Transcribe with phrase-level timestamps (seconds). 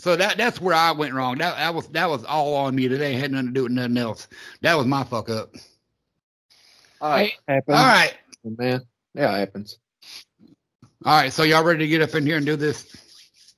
[0.00, 1.36] So that that's where I went wrong.
[1.38, 3.12] That that was that was all on me today.
[3.12, 4.28] Had nothing to do with nothing else.
[4.62, 5.54] That was my fuck up.
[7.02, 7.32] All right.
[7.46, 7.76] Happens.
[7.76, 8.14] All right.
[8.42, 8.80] man.
[9.12, 9.78] Yeah, it happens.
[11.04, 11.30] All right.
[11.30, 12.96] So y'all ready to get up in here and do this?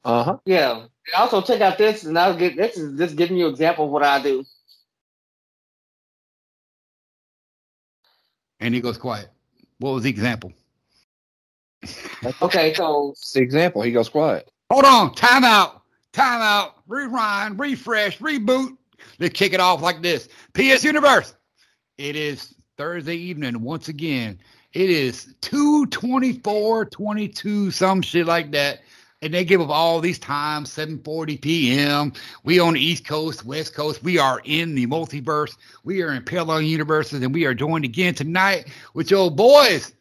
[0.05, 0.37] Uh huh.
[0.45, 0.81] Yeah.
[0.81, 3.85] And also check out this, and I'll get this is just giving you an example
[3.85, 4.45] of what I do.
[8.59, 9.29] And he goes quiet.
[9.79, 10.53] What was the example?
[12.43, 13.83] Okay, so It's the example.
[13.83, 14.51] He goes quiet.
[14.71, 15.15] Hold on.
[15.15, 15.82] Time out.
[16.13, 16.77] Time out.
[16.87, 17.59] Rewind.
[17.59, 18.19] Refresh.
[18.19, 18.77] Reboot.
[19.19, 20.29] Let's kick it off like this.
[20.55, 21.35] PS Universe.
[21.99, 24.39] It is Thursday evening once again.
[24.73, 28.81] It is 224, 22, some shit like that.
[29.21, 32.13] And they give up all these times, 7:40 p.m.
[32.43, 34.03] We on the East Coast, West Coast.
[34.03, 35.57] We are in the multiverse.
[35.85, 39.93] We are in parallel universes, and we are joined again tonight with your boys,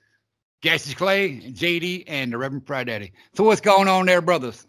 [0.63, 3.11] Cassius Clay, JD, and the Reverend Fry Daddy.
[3.35, 4.65] So what's going on there, brothers?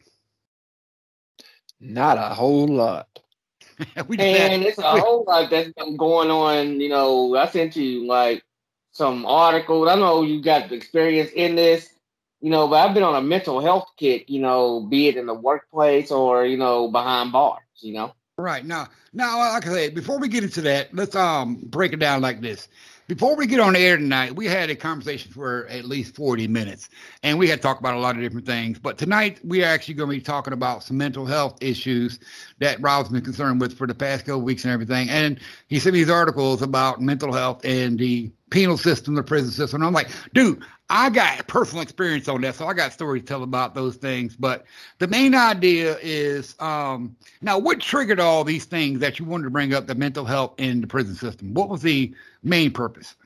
[1.83, 3.19] Not a whole lot.
[4.07, 6.81] we just had- and it's a whole lot that's been going on.
[6.81, 8.45] You know, I sent you like
[8.93, 9.89] some articles.
[9.89, 11.93] I know you got experience in this,
[12.41, 14.31] you know, but I've been on a mental health kick.
[14.31, 17.63] You know, be it in the workplace or you know behind bars.
[17.81, 18.15] You know.
[18.39, 21.99] Right now, now, like I said, before we get into that, let's um break it
[21.99, 22.69] down like this.
[23.13, 26.49] Before we get on the air tonight, we had a conversation for at least 40
[26.49, 26.89] minutes,
[27.23, 28.79] and we had talked about a lot of different things.
[28.79, 32.19] But tonight, we are actually going to be talking about some mental health issues
[32.61, 35.11] that Rob's been concerned with for the past couple weeks and everything.
[35.11, 35.39] And
[35.69, 39.83] he sent me these articles about mental health and the penal system, the prison system.
[39.83, 43.27] And I'm like, dude, I got personal experience on that, so I got stories to
[43.27, 44.37] tell about those things.
[44.37, 44.67] But
[44.99, 49.51] the main idea is um, now what triggered all these things that you wanted to
[49.51, 51.55] bring up the mental health in the prison system?
[51.55, 53.17] What was the main purpose?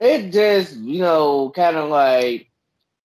[0.00, 2.50] it just you know kind of like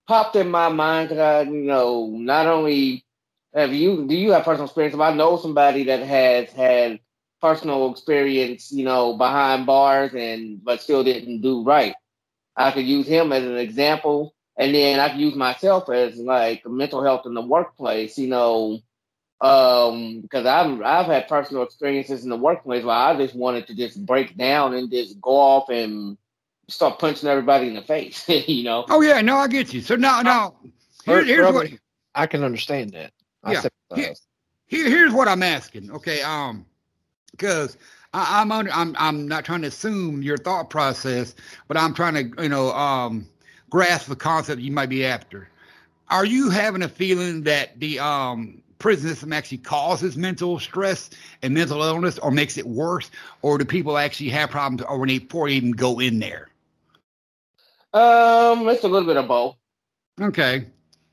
[0.08, 3.06] popped in my mind because I you know not only
[3.54, 7.00] have you do you have personal experience but I know somebody that has had
[7.42, 11.96] personal experience you know behind bars and but still didn't do right
[12.56, 16.66] I could use him as an example and then I could use myself as like
[16.66, 18.80] mental health in the workplace you know
[19.42, 23.76] um because I've I've had personal experiences in the workplace where I just wanted to
[23.76, 26.18] just break down and just go off and
[26.68, 28.86] start punching everybody in the face, you know.
[28.90, 29.82] Oh yeah, no, I get you.
[29.82, 30.56] So now, now
[31.06, 31.68] here, Brother- here's what
[32.16, 33.12] I can understand that.
[33.44, 33.62] I Yeah.
[33.90, 34.22] sympathize.
[34.68, 35.92] here, here's what I'm asking.
[35.92, 36.66] Okay, um,
[37.32, 37.78] because
[38.14, 41.36] I'm under, I'm I'm not trying to assume your thought process,
[41.68, 43.28] but I'm trying to you know um
[43.70, 45.48] grasp the concept you might be after.
[46.10, 51.10] Are you having a feeling that the um prison system actually causes mental stress
[51.42, 53.10] and mental illness, or makes it worse,
[53.44, 56.50] or do people actually have problems, or when they before they even go in there?
[57.94, 59.56] Um, it's a little bit of both.
[60.20, 60.66] Okay.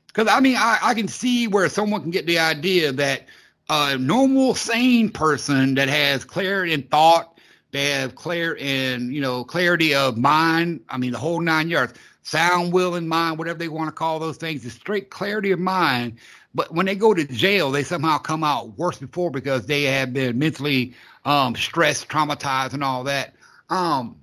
[0.07, 3.23] Because I mean, I, I can see where someone can get the idea that
[3.69, 7.37] a normal, sane person that has clarity in thought,
[7.71, 10.81] they have clear and you know clarity of mind.
[10.89, 11.93] I mean, the whole nine yards,
[12.23, 15.59] sound, will, and mind, whatever they want to call those things, is straight clarity of
[15.59, 16.17] mind.
[16.55, 20.13] But when they go to jail, they somehow come out worse before because they have
[20.13, 23.35] been mentally um, stressed, traumatized, and all that.
[23.69, 24.17] Um,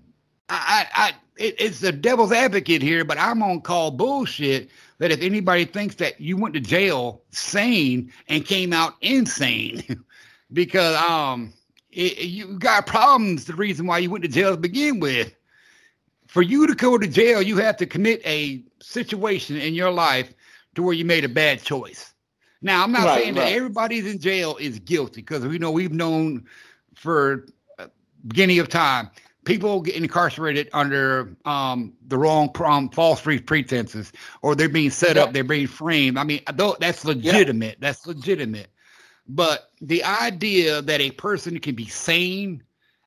[0.48, 5.10] I, I, I it, it's the devil's advocate here, but I'm on call bullshit that
[5.12, 9.82] if anybody thinks that you went to jail sane and came out insane
[10.52, 11.52] because um
[11.90, 15.34] it, you got problems the reason why you went to jail to begin with
[16.26, 20.32] for you to go to jail you have to commit a situation in your life
[20.74, 22.14] to where you made a bad choice
[22.62, 23.36] now i'm not Right, saying right.
[23.36, 26.44] that everybody's in jail is guilty because we know we've known
[26.94, 27.46] for
[27.78, 27.86] uh,
[28.26, 29.10] beginning of time
[29.46, 34.12] people get incarcerated under um, the wrong um, false pre- pretenses
[34.42, 36.18] or they're being set up they're being framed.
[36.18, 37.78] I mean though that's legitimate.
[37.80, 38.68] That's legitimate.
[39.26, 42.62] But the idea that a person can be sane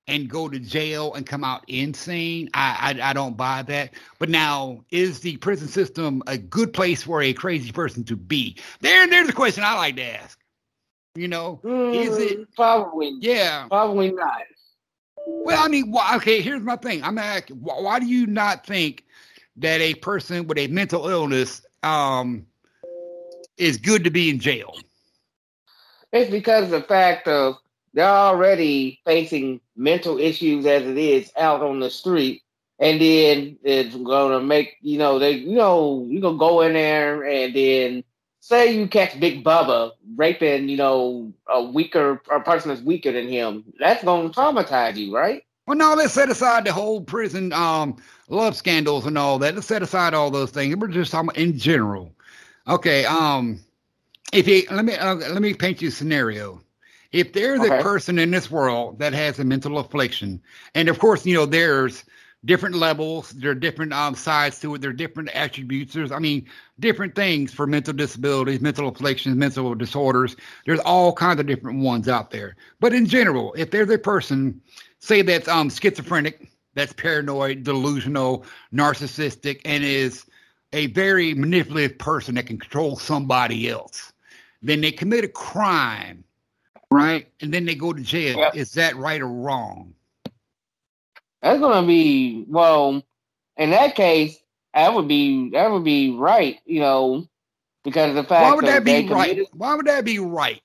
[0.07, 3.93] and go to jail and come out insane I, I i don't buy that.
[4.17, 8.57] But now is the prison system a good place for a crazy person to be?
[8.81, 10.39] There there's a question i like to ask.
[11.15, 13.17] You know Is it- Mm, probably?
[13.19, 13.67] yeah.
[13.67, 14.41] Probably not.
[15.25, 17.03] Well, I mean, why, okay, here's my thing.
[17.03, 19.05] I'm asking, why, why do you not think
[19.57, 22.45] that a person with a mental illness um,
[23.57, 24.75] is good to be in jail?
[26.11, 27.55] It's because of the fact of
[27.93, 32.41] they're already facing mental issues as it is out on the street.
[32.79, 37.23] And then it's gonna make you know they you know you gonna go in there
[37.25, 38.03] and then
[38.39, 43.27] say you catch Big Bubba raping you know a weaker a person that's weaker than
[43.27, 47.97] him that's gonna traumatize you right Well, no, let's set aside the whole prison um,
[48.29, 49.55] love scandals and all that.
[49.55, 50.75] Let's set aside all those things.
[50.75, 52.13] We're just talking in general.
[52.67, 53.05] Okay.
[53.05, 53.59] Um,
[54.33, 56.61] if you let me uh, let me paint you a scenario.
[57.11, 57.77] If there's Okay.
[57.77, 60.41] a person in this world that has a mental affliction,
[60.75, 62.05] and of course, you know, there's
[62.45, 65.93] different levels, there are different um, sides to it, there are different attributes.
[65.93, 66.47] There's, I mean,
[66.79, 70.35] different things for mental disabilities, mental afflictions, mental disorders.
[70.65, 72.55] There's all kinds of different ones out there.
[72.79, 74.61] But in general, if there's a person,
[74.99, 80.25] say that's um, schizophrenic, that's paranoid, delusional, narcissistic, and is
[80.71, 84.13] a very manipulative person that can control somebody else,
[84.61, 86.23] then they commit a crime,
[86.91, 87.27] right?
[87.41, 88.37] And then they go to jail.
[88.37, 88.51] Yeah.
[88.53, 89.93] Is that right or wrong?
[91.41, 93.03] That's gonna be well.
[93.57, 94.37] In that case,
[94.73, 96.59] that would be that would be right.
[96.65, 97.27] You know,
[97.83, 99.29] because of the fact Why would that they be right?
[99.29, 100.61] committed- Why would that be right?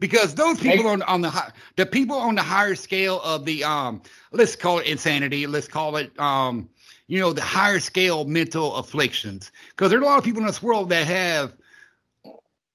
[0.00, 4.02] Because those people on on the the people on the higher scale of the um
[4.32, 6.68] let's call it insanity, let's call it um
[7.06, 9.52] you know the higher scale mental afflictions.
[9.70, 11.54] Because there are a lot of people in this world that have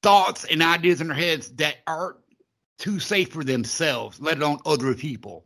[0.04, 2.18] thoughts and ideas in their heads that aren't
[2.78, 5.46] too safe for themselves, let alone other people.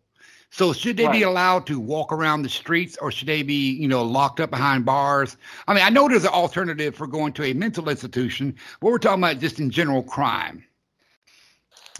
[0.51, 3.87] So should they be allowed to walk around the streets or should they be, you
[3.87, 5.37] know, locked up behind bars?
[5.67, 8.97] I mean, I know there's an alternative for going to a mental institution, but we're
[8.97, 10.65] talking about just in general crime.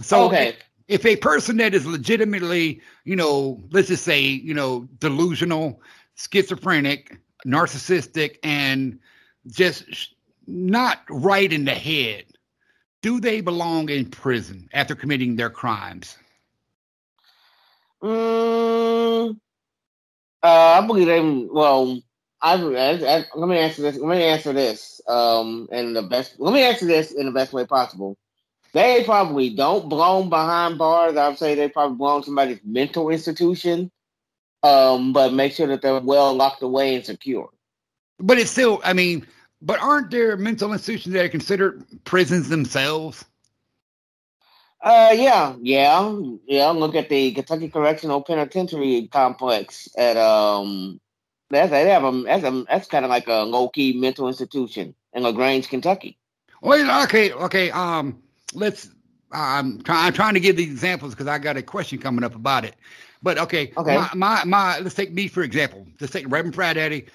[0.01, 0.55] So okay.
[0.87, 5.81] if a person that is legitimately, you know, let's just say, you know, delusional,
[6.15, 8.99] schizophrenic, narcissistic, and
[9.47, 10.15] just
[10.47, 12.25] not right in the head,
[13.01, 16.17] do they belong in prison after committing their crimes?
[18.03, 19.37] Mm,
[20.43, 21.21] uh, I believe they.
[21.21, 22.01] Well,
[22.41, 23.97] I, I, I- let me answer this.
[23.97, 25.01] Let me answer this.
[25.07, 26.39] Um, in the best.
[26.39, 28.17] Let me answer this in the best way possible.
[28.73, 31.17] They probably don't belong behind bars.
[31.17, 33.91] I would say they probably belong somebody's mental institution.
[34.61, 37.49] Um, but make sure that they're well locked away and secure.
[38.19, 39.25] But it's still, I mean,
[39.61, 43.25] but aren't there mental institutions that are considered prisons themselves?
[44.81, 46.69] Uh, yeah, yeah, yeah.
[46.69, 50.99] Look at the Kentucky Correctional Penitentiary Complex at um.
[51.51, 54.93] That's they have a that's a that's kind of like a low key mental institution
[55.13, 56.17] in La Grange, Kentucky.
[56.61, 57.71] Well, okay, okay.
[57.71, 58.21] Um,
[58.53, 58.89] let's.
[59.31, 60.07] I'm trying.
[60.07, 62.75] I'm trying to give these examples because I got a question coming up about it.
[63.21, 63.95] But okay, Okay.
[63.95, 64.79] My, my my.
[64.79, 65.87] Let's take me for example.
[65.99, 67.07] Let's take Reverend Frat Daddy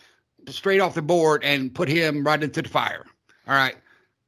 [0.49, 3.05] straight off the board and put him right into the fire.
[3.47, 3.77] All right.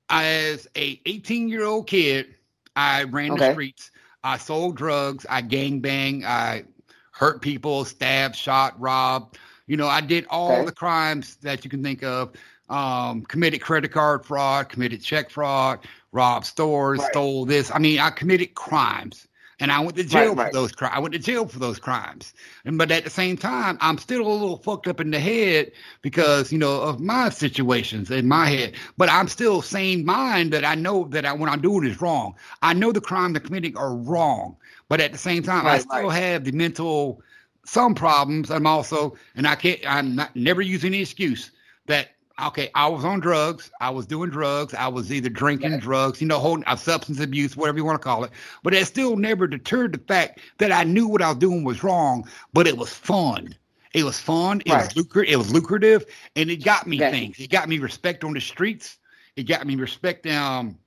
[0.08, 2.35] As a 18 year old kid,
[2.76, 3.90] I ran the streets.
[4.22, 5.26] I sold drugs.
[5.28, 6.24] I gang bang.
[6.24, 6.64] I
[7.12, 9.38] hurt people, stabbed, shot, robbed.
[9.66, 10.66] You know, I did all Okay.
[10.66, 12.32] the crimes that you can think of.
[12.68, 15.80] Um, committed credit card fraud, committed check fraud,
[16.12, 17.10] robbed stores, Right.
[17.10, 17.70] stole this.
[17.72, 19.26] I mean, I committed crimes,
[19.58, 20.52] and I went to jail Right, for right.
[20.52, 20.94] those crimes.
[20.94, 22.34] I went to jail for those crimes.
[22.64, 25.72] And but at the same time, I'm still a little fucked up in the head
[26.02, 28.74] because you know of my situations in my head.
[28.96, 32.34] But I'm still sane mind that I know that I, what I'm doing is wrong.
[32.62, 34.56] I know the crimes I'm committing are wrong,
[34.88, 36.22] but at the same time, I still right.
[36.22, 37.22] have the mental
[37.64, 38.50] some problems.
[38.50, 39.80] I'm also, and I can't.
[39.86, 41.50] I'm not never use any excuse
[41.86, 42.10] that
[42.42, 45.80] okay, I was on drugs, I was doing drugs, I was either drinking Right.
[45.80, 48.30] drugs, you know, holding uh, substance abuse, whatever you want to call it.
[48.62, 51.82] But it still never deterred the fact that I knew what I was doing was
[51.82, 53.54] wrong, but it was fun.
[53.94, 54.62] It was fun.
[54.66, 55.32] It was lucrative.
[55.32, 56.04] It was lucrative,
[56.36, 57.38] and it got me things.
[57.38, 58.98] It got me respect on the streets.
[59.36, 60.26] It got me respect.
[60.26, 60.78] Um,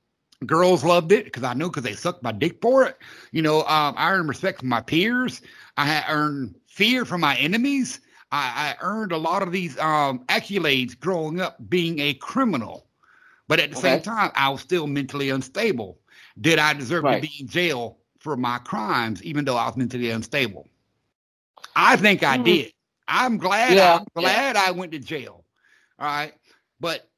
[0.46, 2.98] girls loved it because I knew because they sucked my dick for it.
[3.32, 5.42] You know, um, I earned respect from my peers.
[5.78, 8.00] I had earned fear from my enemies.
[8.32, 12.88] I, I earned a lot of these um, accolades growing up being a criminal.
[13.48, 16.00] But at the same time, I was still mentally unstable.
[16.40, 17.16] Did I deserve Right.
[17.22, 20.68] to be in jail for my crimes, even though I was mentally unstable?
[21.76, 22.44] I think I Mhm.
[22.44, 22.74] did.
[23.08, 23.78] I'm glad.
[23.78, 25.46] Yeah, I'm glad I went to jail.
[26.00, 26.34] All right,
[26.80, 27.10] but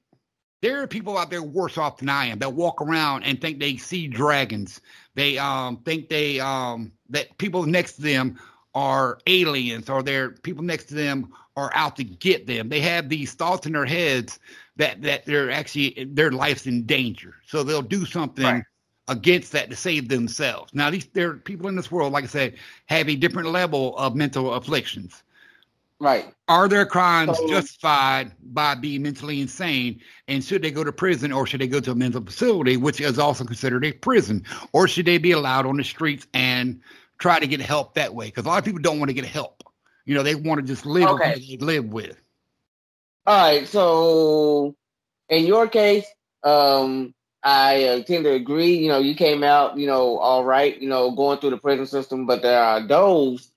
[0.61, 3.59] there are people out there worse off than I am that walk around and think
[3.59, 4.81] they see dragons.
[5.15, 8.39] They um think they um that people next to them
[8.73, 12.69] are aliens or their people next to them are out to get them.
[12.69, 14.39] They have these thoughts in their heads
[14.77, 17.35] that that they're actually their life's in danger.
[17.45, 18.63] So they'll do something Right.
[19.07, 20.73] against that to save themselves.
[20.73, 23.97] Now these there are people in this world, like I said, have a different level
[23.97, 25.23] of mental afflictions.
[25.99, 26.33] Right.
[26.47, 29.99] Are their crimes So- justified by being mentally insane?
[30.27, 32.99] And should they go to prison or should they go to a mental facility, which
[33.01, 34.43] is also considered a prison?
[34.73, 36.79] Or should they be allowed on the streets and
[37.21, 38.25] try to get help that way?
[38.25, 39.63] Because a lot of people don't want to get help.
[40.05, 41.33] You know, they want to just live Okay.
[41.35, 42.17] with they live with.
[43.25, 43.67] All right.
[43.67, 44.75] So,
[45.29, 46.05] in your case,
[46.43, 47.13] um,
[47.43, 48.75] I uh, tend to agree.
[48.75, 50.77] You know, you came out, you know, all right.
[50.81, 53.51] You know, going through the prison system, but there are those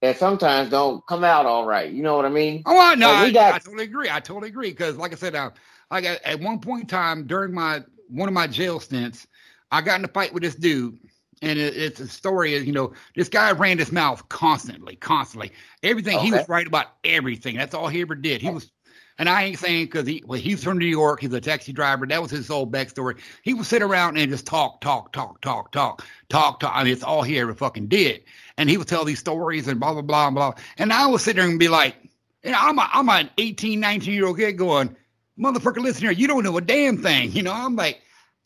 [0.00, 1.90] that sometimes don't come out all right.
[1.90, 2.62] You know what I mean?
[2.64, 4.08] Oh, I, no, Well, we I, got- I totally agree.
[4.10, 5.50] I totally agree because, like I said, uh,
[5.90, 9.26] like at, at one point in time during my one of my jail stints,
[9.72, 10.98] I got in a fight with this dude.
[11.42, 15.52] And it, it's a story you know, this guy ran his mouth constantly, constantly.
[15.82, 17.56] Everything he was right about everything.
[17.56, 18.42] That's all he ever did.
[18.42, 18.52] He oh.
[18.52, 18.70] was,
[19.18, 21.20] and I ain't saying because he, well, he's from New York.
[21.20, 22.06] He's a taxi driver.
[22.06, 23.18] That was his whole backstory.
[23.42, 26.72] He would sit around and just talk, talk, talk, talk, talk, talk, talk.
[26.74, 28.22] I mean, it's all he ever fucking did.
[28.56, 30.54] And he would tell these stories and blah blah blah blah.
[30.78, 31.96] And I would sit there and be like,
[32.44, 34.96] you know, I'm a, I'm an 18, 19 year old kid going,
[35.38, 37.32] motherfucker, listen here, you don't know a damn thing.
[37.32, 38.00] You know, I'm like,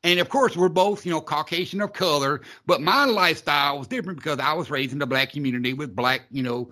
[0.05, 4.19] and of course, we're both, you know, Caucasian of color, but my lifestyle was different
[4.19, 6.71] because I was raised in the black community with black, you know,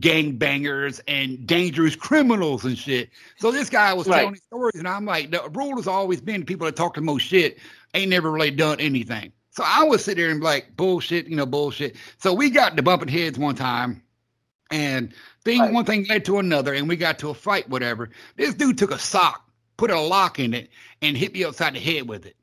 [0.00, 3.10] gang bangers and dangerous criminals and shit.
[3.38, 4.20] So this guy was Right.
[4.20, 7.22] telling stories, and I'm like, the rule has always been people that talk the most
[7.22, 7.58] shit
[7.94, 9.32] ain't never really done anything.
[9.50, 11.96] So I would sit there and be like, bullshit, you know, bullshit.
[12.18, 14.02] So we got to bumping heads one time,
[14.70, 15.12] and
[15.44, 15.72] thing Right.
[15.72, 18.10] one thing led to another, and we got to a fight, whatever.
[18.36, 20.70] This dude took a sock, put a lock in it,
[21.02, 22.36] and hit me upside the head with it.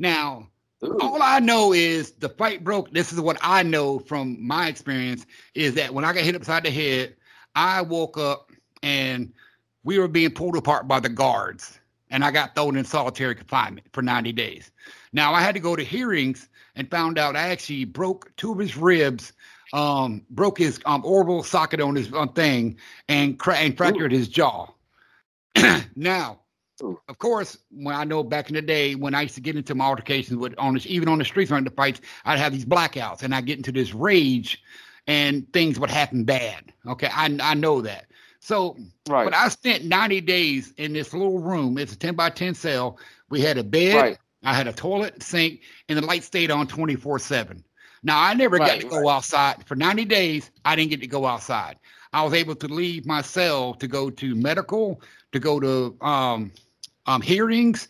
[0.00, 0.48] Now,
[0.82, 0.98] Ooh.
[0.98, 2.90] all I know is the fight broke.
[2.90, 6.64] This is what I know from my experience is that when I got hit upside
[6.64, 7.14] the head,
[7.54, 8.50] I woke up
[8.82, 9.30] and
[9.84, 11.78] we were being pulled apart by the guards,
[12.10, 14.70] and I got thrown in solitary confinement for 90 days.
[15.12, 18.58] Now I had to go to hearings and found out I actually broke two of
[18.58, 19.34] his ribs,
[19.74, 24.28] um, broke his um, orbital socket on his um, thing, and, cra- and fractured his
[24.28, 24.66] jaw.
[25.94, 26.39] now, Ooh.
[27.08, 29.74] Of course, when I know back in the day when I used to get into
[29.74, 32.64] my altercations with on the, even on the streets running the fights, I'd have these
[32.64, 34.62] blackouts and I get into this rage,
[35.06, 36.72] and things would happen bad.
[36.86, 38.06] Okay, I I know that.
[38.40, 38.76] So
[39.08, 39.24] right.
[39.24, 41.76] but I spent 90 days in this little room.
[41.78, 42.98] It's a 10 by 10 cell.
[43.28, 44.18] We had a bed, right.
[44.42, 47.62] I had a toilet, sink, and the light stayed on 24 7.
[48.02, 49.66] Now, I never got Right, to go outside.
[49.66, 51.76] For 90 days, I didn't get to go outside.
[52.12, 56.50] I was able to leave my cell to go to medical, to go to um,
[57.06, 57.88] um, hearings,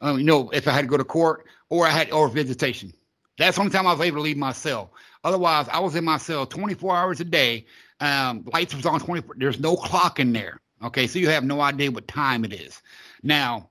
[0.00, 2.92] um, you know, if I had to go to court, or I had or visitation.
[3.38, 4.92] That's the only time I was able to leave my cell.
[5.24, 7.66] Otherwise, I was in my cell 24 hours a day.
[8.00, 9.36] Um, lights was on 24.
[9.38, 10.60] There's no clock in there.
[10.82, 12.82] Okay, so you have no idea what time it is.
[13.22, 13.69] Now,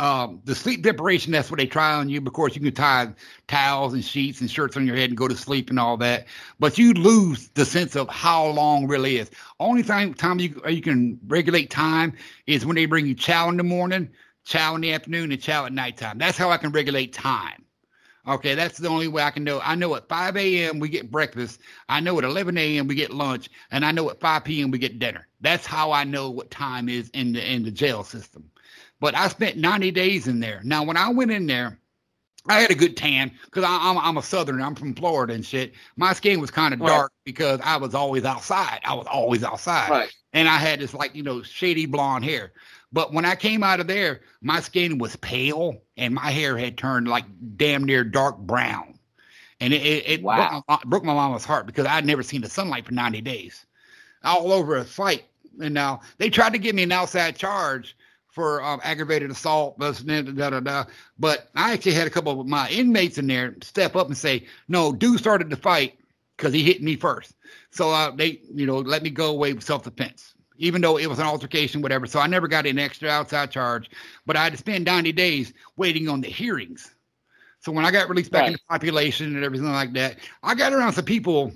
[0.00, 2.18] um, the sleep deprivation, that's what they try on you.
[2.18, 3.14] Of course, you can tie
[3.46, 6.26] towels and sheets and shirts on your head and go to sleep and all that,
[6.58, 9.30] but you lose the sense of how long really is.
[9.60, 12.12] Only time time you you can regulate time
[12.46, 14.10] is when they bring you chow in the morning,
[14.44, 16.18] chow in the afternoon, and chow at nighttime.
[16.18, 17.64] That's how I can regulate time.
[18.26, 19.60] Okay, that's the only way I can know.
[19.62, 20.80] I know at 5 a.m.
[20.80, 21.60] we get breakfast.
[21.90, 22.88] I know at 11 a.m.
[22.88, 24.70] we get lunch, and I know at 5 p.m.
[24.70, 25.28] we get dinner.
[25.42, 28.50] That's how I know what time is in the in the jail system.
[29.00, 30.60] But I spent 90 days in there.
[30.64, 31.78] Now, when I went in there,
[32.46, 34.62] I had a good tan because I'm I'm a Southerner.
[34.62, 35.74] I'm from Florida and shit.
[35.96, 36.88] My skin was kind of Right.
[36.88, 38.80] dark because I was always outside.
[38.84, 40.12] I was always outside Right.
[40.34, 42.52] and I had this like you know shady blonde hair.
[42.92, 46.76] But when I came out of there, my skin was pale and my hair had
[46.76, 47.24] turned like
[47.56, 48.98] damn near dark brown,
[49.60, 50.50] and it it, it Wow.
[50.50, 53.64] broke, my, broke my mama's heart because I'd never seen the sunlight for ninety days,
[54.22, 55.24] all over a fight.
[55.62, 57.96] And now they tried to give me an outside charge
[58.34, 60.84] for um, aggravated assault, da, da, da.
[61.18, 64.46] but I actually had a couple of my inmates in there step up and say,
[64.68, 65.98] "No, dude started the fight
[66.36, 67.34] because he hit me first.
[67.70, 71.18] So uh, they, you know, let me go away with self-defense, even though it was
[71.18, 72.06] an altercation, whatever.
[72.06, 73.90] So I never got an extra outside charge,
[74.26, 76.94] but I had to spend 90 days waiting on the hearings.
[77.60, 78.48] So when I got released back Right.
[78.48, 81.52] into population and everything like that, I got around some people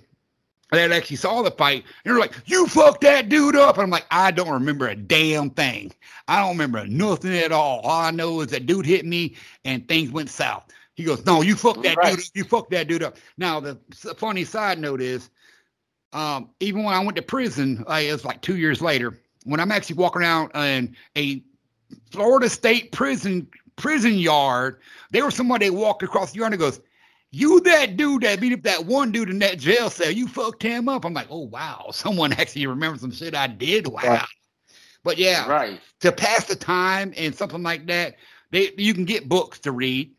[0.70, 3.90] that actually saw the fight and they're like, "You fucked that dude up." And I'm
[3.90, 5.92] like, "I don't remember a damn thing.
[6.28, 7.80] I don't remember nothing at all.
[7.80, 11.42] All I know is that dude hit me and things went south." He goes, "No,
[11.42, 12.10] you fucked that Right.
[12.16, 12.20] dude.
[12.20, 12.30] up.
[12.34, 13.78] You fucked that dude up." Now the
[14.16, 15.30] funny side note is,
[16.12, 19.18] um, even when I went to prison, uh, it was like two years later.
[19.44, 21.42] When I'm actually walking around in a
[22.10, 23.46] Florida State prison
[23.76, 24.80] prison yard,
[25.12, 26.80] there was somebody that walked across the yard and goes,
[27.30, 30.10] "You that dude that beat up that one dude in that jail cell?
[30.10, 33.86] You fucked him up." I'm like, "Oh wow, someone actually remembers some shit I did."
[33.86, 34.00] Wow.
[34.02, 34.28] Right.
[35.04, 35.80] But yeah, Right.
[36.00, 38.16] to pass the time and something like that,
[38.50, 40.12] they you can get books to read.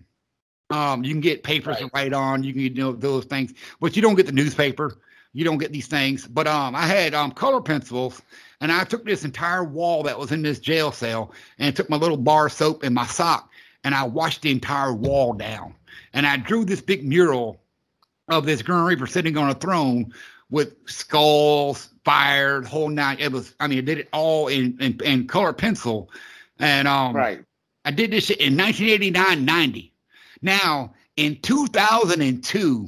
[0.71, 2.43] Um, you can get papers to write on.
[2.43, 4.99] You can you know those things, but you don't get the newspaper.
[5.33, 6.27] You don't get these things.
[6.27, 8.21] But um, I had um color pencils,
[8.61, 11.97] and I took this entire wall that was in this jail cell, and took my
[11.97, 13.49] little bar soap and my sock,
[13.83, 15.75] and I washed the entire wall down,
[16.13, 17.61] and I drew this big mural
[18.29, 20.13] of this Grim Reaper sitting on a throne
[20.49, 23.17] with skulls, fire, whole nine.
[23.19, 26.09] It was, I mean, I did it all in in, in color pencil,
[26.59, 27.43] and um, Right.
[27.85, 29.93] I did this in 1989, 90.
[30.41, 32.87] Now, in 2002,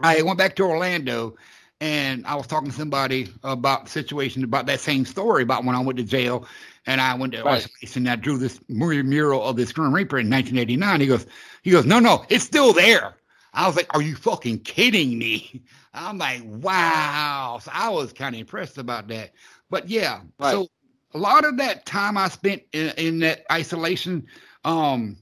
[0.00, 1.36] I went back to Orlando
[1.80, 5.74] and I was talking to somebody about the situation about that same story about when
[5.74, 6.46] I went to jail
[6.86, 7.64] and I went to Right.
[7.64, 11.00] isolation and I drew this mur- mural of this Grim Reaper in 1989.
[11.00, 11.26] He goes,
[11.62, 13.16] he goes, no, no, it's still there.
[13.54, 15.62] I was like, are you fucking kidding me?
[15.94, 17.58] I'm like, wow.
[17.62, 19.32] So I was kind of impressed about that.
[19.70, 20.52] But yeah, Right.
[20.52, 20.68] so
[21.14, 24.26] a lot of that time I spent in, in that isolation,
[24.64, 25.16] um,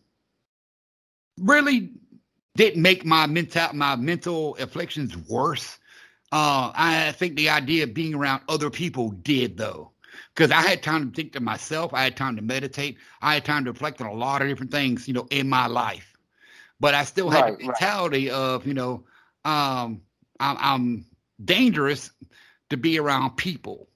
[1.38, 1.90] really
[2.56, 5.78] didn't make my mental my mental afflictions worse.
[6.32, 9.92] Uh, I think the idea of being around other people did though,
[10.36, 11.94] because I had time to think to myself.
[11.94, 12.98] I had time to meditate.
[13.22, 15.66] I had time to reflect on a lot of different things, you know, in my
[15.66, 16.16] life.
[16.80, 17.76] But I still had Right, the right.
[17.76, 19.04] mentality of, you know,
[19.44, 20.02] um,
[20.40, 21.06] I'm, I'm
[21.44, 22.12] dangerous
[22.70, 23.88] to be around people.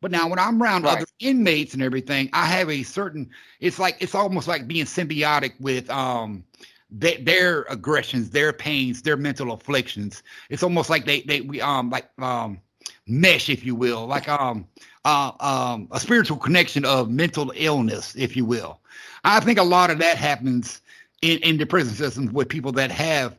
[0.00, 1.04] But now when I'm around Right.
[1.04, 3.30] other inmates and everything, I have a certain.
[3.60, 6.44] It's like it's almost like being symbiotic with um
[6.90, 10.22] they, their aggressions, their pains, their mental afflictions.
[10.50, 12.60] It's almost like they they we um like um
[13.06, 14.66] mesh, if you will, like um
[15.06, 18.80] uh, um a spiritual connection of mental illness, if you will.
[19.24, 20.82] I think a lot of that happens
[21.22, 23.38] in in the prison systems with people that have,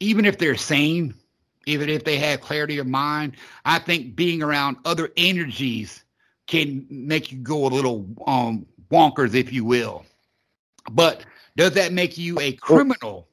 [0.00, 1.14] even if they're sane,
[1.66, 3.36] even if they have clarity of mind.
[3.64, 6.04] I think being around other energies
[6.46, 10.04] can make you go a little um wonkers, if you will.
[10.90, 11.24] But
[11.56, 13.28] does that make you a criminal?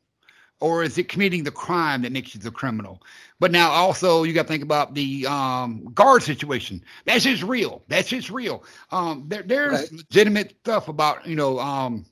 [0.63, 3.03] Or is it committing the crime that makes you the criminal?
[3.39, 6.84] But now also you got to think about the um, guard situation.
[7.05, 7.84] That's just real.
[7.89, 8.63] That's just real.
[8.91, 9.91] Um, there, there's Right.
[9.91, 12.05] legitimate stuff about you know um,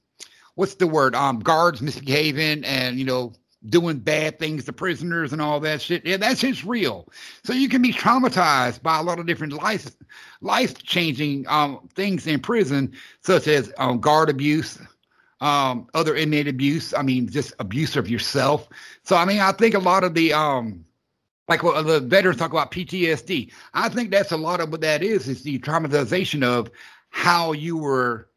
[0.56, 1.16] what's the word?
[1.16, 3.34] Um, guards misbehaving and you know
[3.70, 6.06] doing bad things to prisoners and all that shit.
[6.06, 7.10] Yeah, that's just real.
[7.44, 9.92] So you can be traumatized by a lot of different life
[10.42, 14.80] life changing um, things in prison, such as um, guard abuse,
[15.42, 16.94] um, other inmate abuse.
[16.94, 18.70] I mean, just abuse of yourself.
[19.04, 20.86] So I mean, I think a lot of the um,
[21.48, 23.52] like what the veterans talk about PTSD.
[23.74, 25.28] I think that's a lot of what that is.
[25.28, 26.72] Is the traumatization of
[27.10, 28.30] how you were,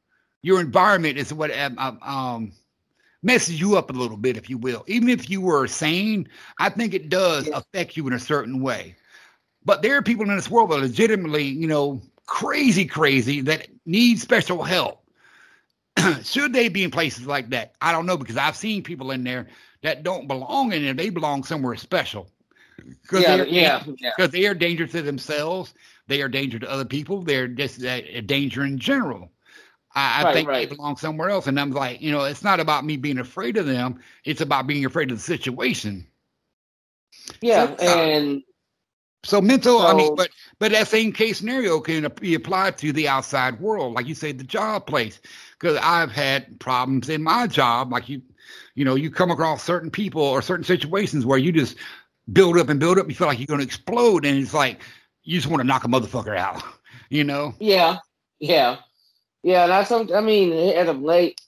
[0.43, 2.53] your environment is what um, um, um
[3.23, 4.85] messes you up a little bit, if you will.
[4.87, 8.97] Even if you were sane, I think it does affect you in a certain way.
[9.65, 13.69] But there are people in this world that are legitimately, you know, crazy, crazy that
[13.87, 15.04] need special help.
[16.23, 17.75] Should they be in places like that?
[17.81, 19.49] I don't know because I've seen people in there
[19.83, 20.95] that don't belong in there.
[20.95, 22.29] They belong somewhere special.
[23.03, 24.13] Because Yeah, they're, yeah, yeah.
[24.17, 25.75] because they are danger to themselves.
[26.07, 27.23] They are danger to other people.
[27.23, 29.31] They're just a, danger in general.
[29.95, 30.69] I, I Right, think right.
[30.71, 31.47] they belong somewhere else.
[31.47, 34.01] And I'm like, you know, it's not about me being afraid of them.
[34.25, 36.07] It's about being afraid of the situation.
[37.41, 38.43] Yeah, So, uh, and
[39.25, 43.09] So mental, I mean, but but that same case scenario can be applied to the
[43.09, 45.21] outside world, like you say, the job place.
[45.65, 48.21] Because I've had problems in my job, like you,
[48.75, 51.79] you know, you come across certain people or certain situations where you just
[52.31, 53.09] build up and build up.
[53.09, 54.83] You feel like you're going to explode, and it's like
[55.23, 56.63] you just want to knock a motherfucker out.
[57.11, 57.55] You know?
[57.61, 57.99] yeah,
[58.41, 58.79] yeah,
[59.43, 59.65] yeah.
[59.65, 61.41] And I some, I mean, as of late,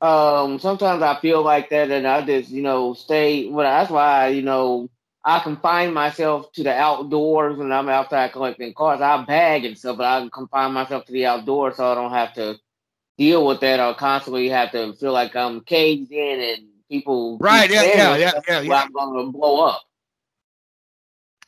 [0.00, 3.48] um, sometimes I feel like that, and I just, you know, stay.
[3.48, 4.90] Well, that's why, you know,
[5.24, 9.00] I confine myself to the outdoors when I'm outside collecting cars.
[9.00, 12.34] I bag and stuff, but I confine myself to the outdoors so I don't have
[12.34, 12.58] to
[13.18, 17.38] deal with that or constantly have to feel like I'm caged in and people.
[17.38, 18.82] Right, yeah, yeah, yeah, yeah, yeah.
[18.82, 19.82] I'm going to blow up.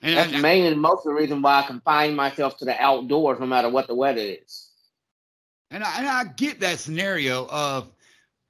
[0.02, 3.40] And, That's and- mainly most of the reason why I confine myself to the outdoors,
[3.40, 4.68] no matter what the weather is.
[5.70, 7.90] And I, and I get that scenario of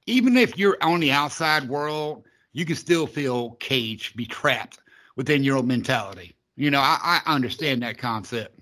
[0.05, 4.79] even if you're on the outside world, you can still feel caged, be trapped
[5.15, 6.35] within your own mentality.
[6.55, 8.59] You know, I, I understand that concept.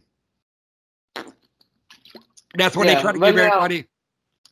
[2.56, 3.86] That's why they try to give now- everybody,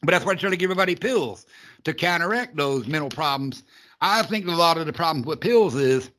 [0.04, 1.46] but that's why they try to give everybody pills
[1.84, 3.64] to counteract those mental problems.
[4.02, 6.10] I think a lot of the problems with pills is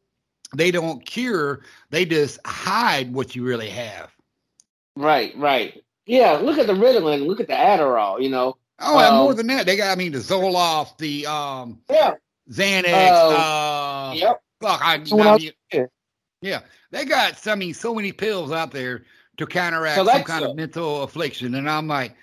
[0.57, 4.11] they don't cure, they just hide what you really have.
[4.97, 5.83] Right, right.
[6.07, 8.57] Yeah, look at the Ritalin, look at the Adderall, you know.
[8.81, 12.15] Oh, and more Um, than that, they got, I mean, the Zoloft, the um, Yeah.
[12.51, 13.11] Xanax.
[13.13, 13.37] Oh,
[14.11, 14.41] uh, Yep.
[14.61, 15.87] Fuck, I, I I- mean, yeah.
[16.41, 19.05] yeah, they got, I mean, so many pills out there
[19.37, 22.15] to counteract So some kind of mental affliction, and I'm like,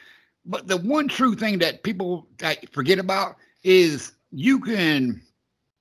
[0.46, 5.22] but the one true thing that people like, forget about is you can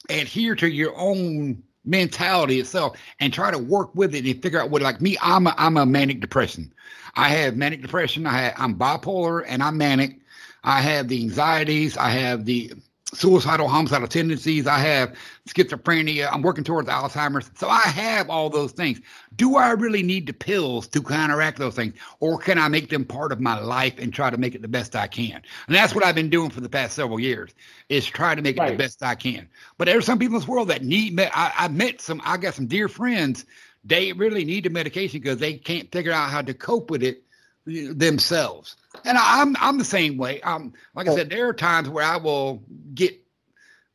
[0.09, 4.71] adhere to your own mentality itself and try to work with it and figure out
[4.71, 6.73] what like me i'm a, i'm a manic depression.
[7.17, 10.19] I have manic depression i have i'm bipolar and i'm manic.
[10.63, 12.73] I have the anxieties i have the
[13.13, 14.67] suicidal homicidal tendencies.
[14.67, 15.17] I have
[15.49, 16.29] schizophrenia.
[16.33, 17.51] I'm working towards alzheimer's.
[17.55, 19.01] So i have all those things.
[19.37, 21.95] Do i really need the pills to counteract those things?
[22.21, 24.69] Or can i make them part of my life and try to make it the
[24.69, 25.43] best i can?
[25.67, 27.51] And that's what i've been doing for the past several years
[27.89, 29.49] is try to make it the best i can.
[29.79, 31.27] But there's some people in this world that need me.
[31.33, 33.45] I, I met some i got some dear friends.
[33.83, 37.25] They really need the medication because they can't figure out how to cope with it
[37.71, 38.77] themselves.
[39.05, 40.41] And I'm I'm the same way.
[40.43, 42.63] Um, like I said, there are times where I will
[42.95, 43.17] get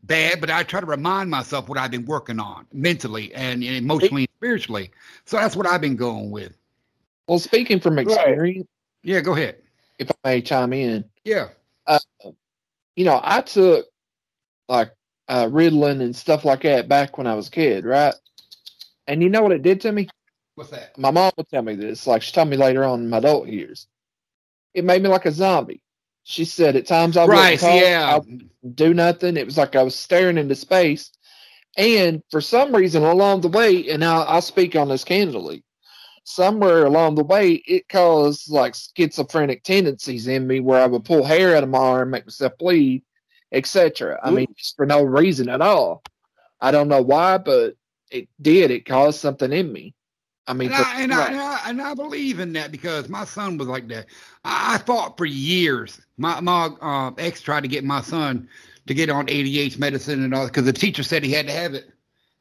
[0.03, 3.75] bad, but I try to remind myself what I've been working on mentally and, and
[3.75, 4.91] emotionally and spiritually.
[5.25, 6.55] So that's what I've been going with.
[7.27, 8.67] Well, speaking from experience,
[9.03, 9.57] Yeah, go ahead.
[9.99, 11.49] if I may chime in, Yeah.
[12.95, 13.88] you know, I took
[14.69, 14.91] like
[15.27, 18.13] uh, Ritalin and stuff like that back when I was a kid, right?
[19.07, 20.07] And you know what it did to me?
[20.56, 20.98] What's that?
[20.98, 23.48] My mom would tell me this, like she told me later on in my adult
[23.48, 23.88] years.
[24.74, 25.82] It made me like a zombie.
[26.24, 27.60] She said at times I Right.
[27.60, 28.18] wouldn't talk, Yeah.
[28.18, 29.38] I do nothing.
[29.38, 31.12] It was like I was staring into space.
[31.78, 35.63] And for some reason along the way, and I'll, I'll speak on this candidly,
[36.24, 41.24] somewhere along the way, it caused like schizophrenic tendencies in me where I would pull
[41.24, 43.04] hair out of my arm, make myself bleed,
[43.52, 44.20] etc.
[44.24, 44.36] I Ooh.
[44.36, 46.04] mean, just for no reason at all.
[46.62, 47.76] I don't know why, but
[48.10, 48.72] it did.
[48.72, 49.94] It caused something in me.
[50.47, 53.10] I mean, And for- I, and, I, and, I, and I believe in that because
[53.10, 54.08] my son was like that.
[54.43, 55.99] I, I fought for years.
[56.17, 58.47] My my uh, ex tried to get my son
[58.88, 61.73] to get on ADH medicine and all because the teacher said he had to have
[61.73, 61.89] it,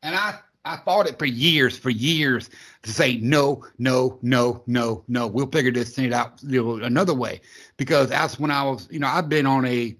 [0.03, 2.51] and I I fought it for years, for years
[2.83, 5.27] to say no, no, no, no, no.
[5.27, 7.41] We'll figure this thing out you know, another way
[7.77, 9.97] because that's when I was, you know, I've been on a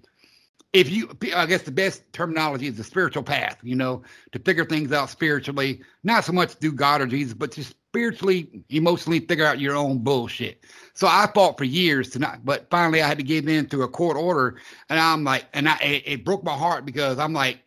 [0.73, 4.65] if you i guess the best terminology is the spiritual path you know to figure
[4.65, 9.45] things out spiritually not so much through god or jesus but just spiritually emotionally figure
[9.45, 13.17] out your own bullshit so i fought for years to not but finally i had
[13.17, 16.43] to give in to a court order and i'm like and i it, it broke
[16.43, 17.59] my heart because i'm like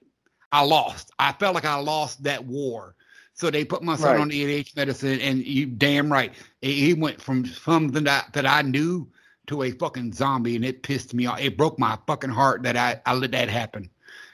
[0.53, 2.95] i lost i felt like i lost that war
[3.35, 4.21] so they put my son Right.
[4.23, 8.47] on the ADH medicine, and you damn right, he he went from something that, that
[8.47, 9.09] I knew
[9.47, 11.39] to a fucking zombie, and it pissed me off.
[11.41, 13.91] It broke my fucking heart that I, I let that happen.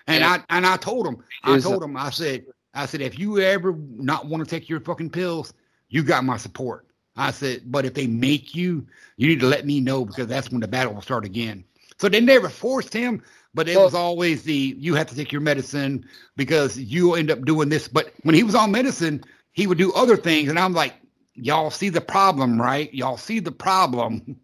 [0.06, 0.30] And Yeah.
[0.30, 3.74] I and I told him, I told him, I said, I said, if you ever
[3.78, 5.52] not want to take your fucking pills,
[5.94, 6.88] you got my support.
[7.16, 8.84] I said, but if they make you,
[9.16, 11.62] you need to let me know because that's when the battle will start again.
[11.98, 13.22] So they never forced him,
[13.54, 16.04] but it Well- was always the you have to take your medicine
[16.36, 17.86] because you'll end up doing this.
[17.86, 20.94] But when he was on medicine, he would do other things, and I'm like,
[21.34, 22.92] y'all see the problem, right?
[22.92, 24.40] Y'all see the problem.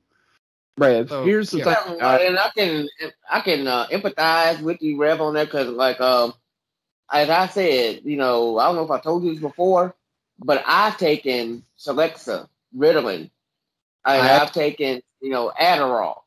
[0.78, 1.74] Rev, So, here's the yeah.
[1.74, 1.96] thing.
[1.98, 2.88] Yeah, and I can
[3.28, 6.32] I can uh, empathize with you, Rev, on that because, like, um,
[7.12, 9.96] as I said, you know, I don't know if I told you this before,
[10.42, 13.30] but I've taken Celexa, Ritalin,
[14.04, 16.22] I, I- have taken, you know, Adderall,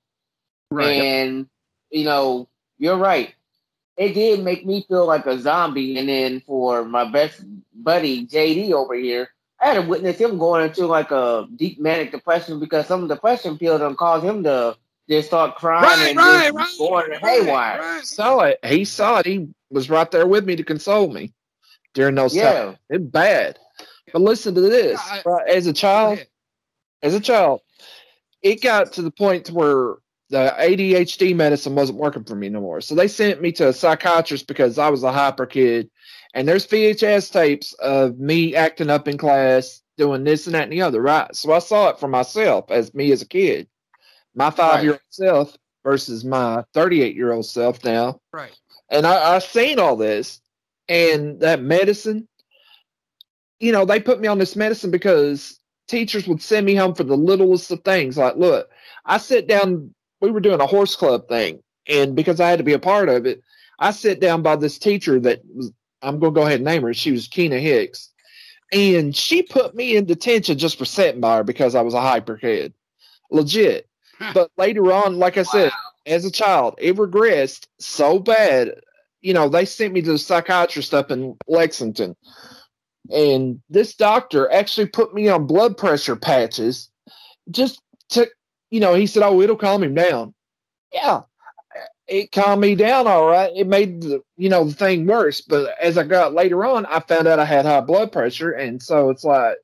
[0.72, 0.90] right.
[1.02, 1.48] and
[1.90, 2.48] you know,
[2.78, 3.34] you're right.
[3.96, 7.42] It did make me feel like a zombie, and then for my best
[7.76, 9.30] buddy JD over here,
[9.62, 13.58] I had to witness him going into like a deep manic depression because some depression
[13.58, 14.76] pills don't cause him to
[15.08, 16.90] just start crying Right, and right, just right.
[16.90, 17.80] going right, haywire.
[17.80, 18.04] right.
[18.04, 18.60] saw it.
[18.66, 19.28] He saw it.
[19.28, 21.32] He was right there with me to console me
[21.94, 22.78] during those times.
[22.90, 23.60] Yeah, It's bad.
[24.14, 25.00] But listen to this.
[25.04, 26.20] I- right, as a child,
[27.02, 27.62] as a child,
[28.42, 29.96] it got to the point where
[30.30, 32.80] the ADHD medicine wasn't working for me no more.
[32.82, 35.90] So they sent me to a psychiatrist because I was a hyper kid.
[36.34, 40.72] And there's VHS tapes of me acting up in class, doing this and that and
[40.72, 41.34] the other, right?
[41.36, 43.68] So I saw it for myself as me as a kid.
[44.34, 48.58] My five year old self versus my 38 year old self now Right.
[48.90, 50.42] and I, I seen all this
[50.88, 52.28] and that medicine
[53.60, 57.04] you know they put me on this medicine because teachers would send me home for
[57.04, 58.18] the littlest of things.
[58.18, 58.70] Like look
[59.06, 62.64] i sit down we were doing a horse club thing and because i had to
[62.64, 63.42] be a part of it
[63.80, 66.84] i sit down by this teacher that was i'm going to go ahead and name
[66.84, 68.12] her she was keena hicks
[68.72, 72.02] and she put me in detention just for sitting by her because i was a
[72.02, 72.74] hyper kid.
[73.32, 73.88] Legit.
[74.34, 75.72] But later on like i said
[76.06, 78.72] as a child, it regressed so bad.
[79.22, 82.16] You know, they sent me to the psychiatrist up in Lexington.
[83.12, 86.90] And this doctor actually put me on blood pressure patches
[87.52, 88.28] just to,
[88.72, 90.34] you know, he said, Oh, it'll calm him down.
[90.94, 91.22] Yeah,
[92.08, 93.52] it calmed me down all right.
[93.56, 95.42] It made the, you know, the thing worse.
[95.42, 98.52] But as I got later on, I found out I had high blood pressure.
[98.52, 99.58] And so it's like,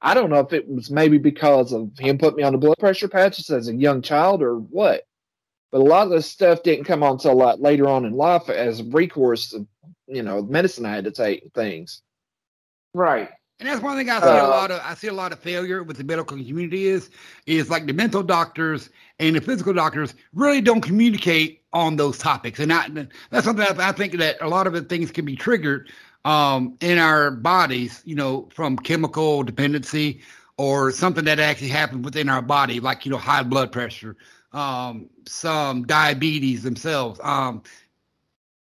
[0.00, 2.78] I don't know if it was maybe because of him putting me on the blood
[2.78, 5.02] pressure patches as a young child or what
[5.70, 8.48] but a lot of this stuff didn't come on until like later on in life
[8.48, 9.66] as a recourse to
[10.06, 12.02] you know medicine I had to take things.
[12.98, 13.30] Right.
[13.60, 14.80] And that's one thing I see a Uh, lot of.
[14.84, 17.10] I see a lot of failure with the medical community is
[17.46, 22.60] is like the mental doctors and the physical doctors really don't communicate on those topics,
[22.60, 22.88] and I,
[23.30, 25.90] that's something I think that a lot of the things can be triggered
[26.24, 30.20] um, in our bodies, you know, from chemical dependency
[30.56, 34.16] or something that actually happened within our body, like you know, high blood pressure,
[34.52, 37.62] um, some diabetes themselves, um,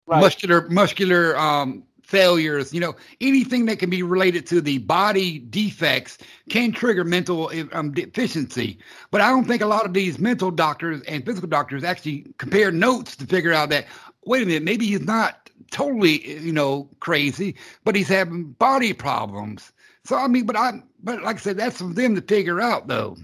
[0.08, 0.22] Right.
[0.22, 6.18] muscular muscular um failures, you know, anything that can be related to the body defects
[6.50, 8.78] can trigger mental um, deficiency.
[9.12, 12.72] But I don't think a lot of these mental doctors and physical doctors actually compare
[12.72, 13.86] notes to figure out that,
[14.26, 19.72] wait a minute, maybe he's not totally, you know, crazy, but he's having body problems.
[20.04, 22.88] So, I mean, but I, but like I said, that's for them to figure out
[22.88, 23.18] though.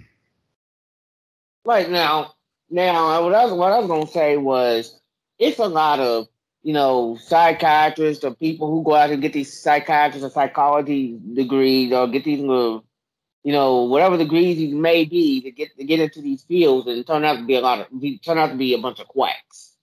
[1.65, 2.33] Right now,
[2.71, 4.99] now what I was, what I was going to say was
[5.37, 6.27] it's a lot of
[6.63, 11.91] you know, psychiatrists or people who go out and get these psychiatrists or psychology degrees
[11.91, 12.85] or get these little,
[13.43, 17.05] you know, whatever degrees you may be to get to get into these fields and
[17.05, 17.87] turn out to be a lot of
[18.23, 19.75] turn out to be a bunch of quacks.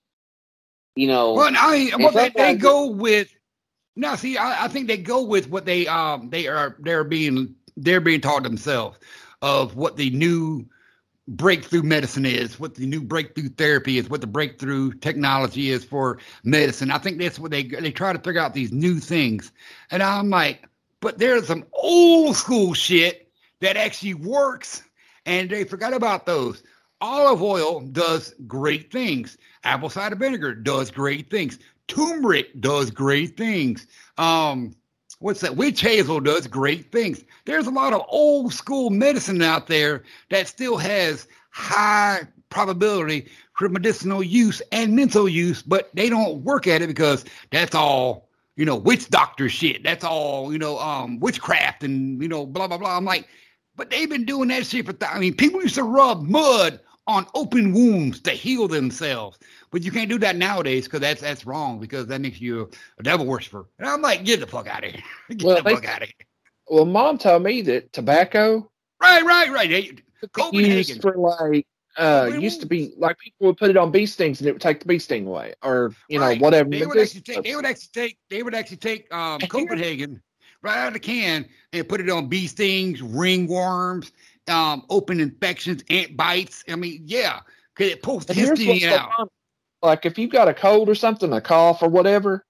[0.94, 1.34] You know.
[1.34, 3.34] Well, I well, they, they go with
[3.96, 4.14] now.
[4.14, 8.00] See, I, I think they go with what they um they are they're being they're
[8.00, 8.98] being taught themselves
[9.42, 10.66] of what the new
[11.28, 16.18] breakthrough medicine is, what the new breakthrough therapy is, what the breakthrough technology is for
[16.42, 16.90] medicine.
[16.90, 19.52] I think that's what they they try to figure out these new things.
[19.90, 20.66] And I'm like,
[21.00, 24.82] but there's some old school shit that actually works,
[25.26, 26.62] and they forgot about those.
[27.00, 29.36] Olive oil does great things.
[29.64, 31.58] Apple cider vinegar does great things.
[31.86, 33.86] Turmeric does great things.
[34.16, 34.74] Um,
[35.18, 35.56] what's that?
[35.56, 37.24] Witch hazel does great things.
[37.44, 43.68] There's a lot of old school medicine out there that still has high probability for
[43.68, 48.64] medicinal use and mental use, but they don't work at it because that's all, you
[48.64, 49.82] know, witch doctor shit.
[49.82, 52.96] That's all, you know, um, witchcraft and, you know, blah, blah, blah.
[52.96, 53.28] I'm like,
[53.76, 56.80] but they've been doing that shit for, th- I mean, people used to rub mud
[57.06, 59.38] on open wounds to heal themselves.
[59.70, 63.02] But you can't do that nowadays because that's that's wrong because that makes you a
[63.02, 63.66] devil worshiper.
[63.78, 65.02] And I'm like, get the fuck out of here.
[65.28, 66.26] Get well, the fuck out of here.
[66.68, 68.70] Well, mom told me that tobacco.
[69.00, 69.70] Right, right, right.
[69.70, 69.92] Hey,
[70.52, 74.40] used for like uh used to be like people would put it on bee stings
[74.40, 76.38] and it would take the bee sting away or you right.
[76.38, 76.70] know whatever.
[76.70, 80.22] They would actually take they would actually take they would actually take um Copenhagen
[80.62, 84.12] right out of the can and put it on bee stings, ringworms,
[84.48, 86.64] um, open infections, ant bites.
[86.68, 87.40] I mean, yeah,
[87.74, 89.30] because it pulls the histamine out
[89.82, 92.44] like if you've got a cold or something, a cough or whatever,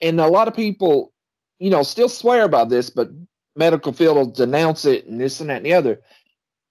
[0.00, 1.12] and a lot of people,
[1.58, 3.10] you know, still swear by this, but
[3.56, 6.00] medical field will denounce it and this and that and the other.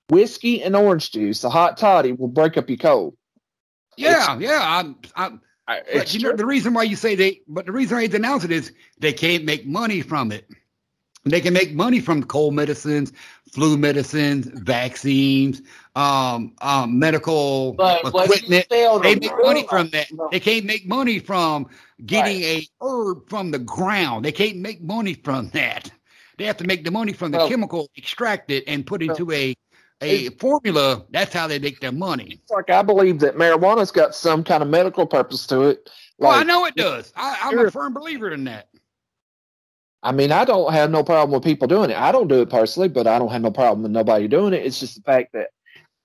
[0.10, 3.18] Whiskey and orange juice, a hot toddy, will break up your cold.
[3.98, 4.60] Yeah, it's, yeah.
[4.62, 8.08] I'm, I'm, but you know, the reason why you say they, but the reason they
[8.08, 10.48] denounce it is they can't make money from it.
[11.24, 13.12] They can make money from cold medicines,
[13.52, 15.64] flu medicines, vaccines,
[15.96, 18.68] um, um, medical but equipment.
[18.70, 20.08] They make money from that.
[20.32, 21.68] They can't make money from
[22.06, 22.68] getting right.
[22.82, 24.26] a herb from the ground.
[24.26, 25.92] They can't make money from that.
[26.38, 29.56] They have to make the money from the well, chemical extracted and put into a
[30.02, 31.06] a formula.
[31.12, 32.42] That's how they make their money.
[32.50, 35.90] Like I believe that marijuana's got some kind of medical purpose to it.
[36.20, 37.14] Like, well, I know it does.
[37.16, 38.68] I, I'm a firm believer in that.
[40.04, 41.98] I mean, I don't have no problem with people doing it.
[41.98, 44.64] I don't do it personally, but I don't have no problem with nobody doing it.
[44.64, 45.50] It's just the fact that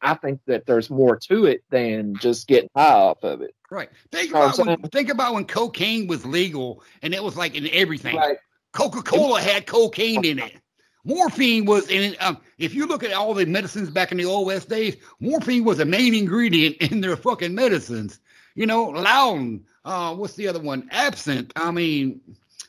[0.02, 3.54] I think that there's more to it than just getting high off of it.
[3.70, 3.90] Right.
[4.10, 8.16] Think about when, think about when cocaine was legal and it was like in everything.
[8.16, 8.38] Right.
[8.72, 10.56] Coca Cola had cocaine in it.
[11.04, 14.46] Morphine was in um, if you look at all the medicines back in the old
[14.46, 18.20] west days, morphine was a main ingredient in their fucking medicines.
[18.54, 20.88] You know, Laudanum, uh, what's the other one?
[20.90, 21.52] Absinthe.
[21.56, 22.20] I mean,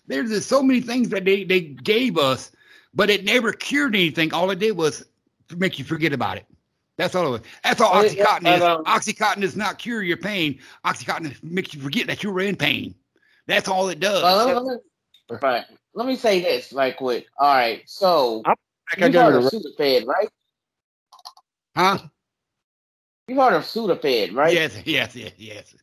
[0.07, 2.51] there's just so many things that they, they gave us,
[2.93, 4.33] but it never cured anything.
[4.33, 5.05] All it did was
[5.57, 6.45] make you forget about it.
[7.01, 7.41] That's all it was.
[7.63, 8.61] That's all Oxycontin is.
[8.61, 10.59] Um, Oxycontin does not cure your pain.
[10.85, 12.93] Oxycontin makes you forget that you were in pain.
[13.47, 14.21] That's all it does.
[14.45, 15.65] let me, right.
[15.95, 17.25] Let me say this right quick.
[17.39, 17.81] All right.
[17.87, 18.43] So
[18.97, 20.29] you've heard of Sudafed, right?
[21.75, 21.97] Huh?
[23.27, 24.53] You've heard of Sudafed, right?
[24.53, 25.75] Yes, yes, yes, yes.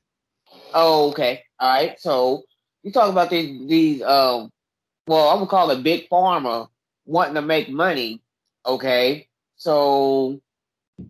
[0.72, 1.42] Oh, okay.
[1.58, 1.98] All right.
[1.98, 2.44] So
[2.84, 4.52] you talk about these these um
[5.08, 6.68] well, I'm gonna call it big pharma
[7.06, 8.22] wanting to make money.
[8.64, 9.26] Okay,
[9.56, 10.40] so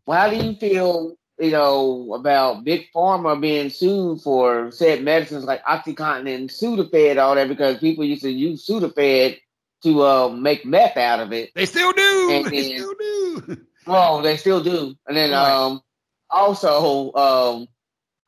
[0.06, 5.64] how do you feel, you know, about big pharma being sued for said medicines like
[5.64, 9.38] OxyContin and Sudafed, all that because people used to use Sudafed
[9.82, 11.50] to uh, make meth out of it.
[11.54, 12.30] They still do.
[12.32, 13.56] And they still do.
[13.86, 14.94] Well, they still do.
[15.06, 15.50] And then right.
[15.50, 15.80] um
[16.28, 17.68] also um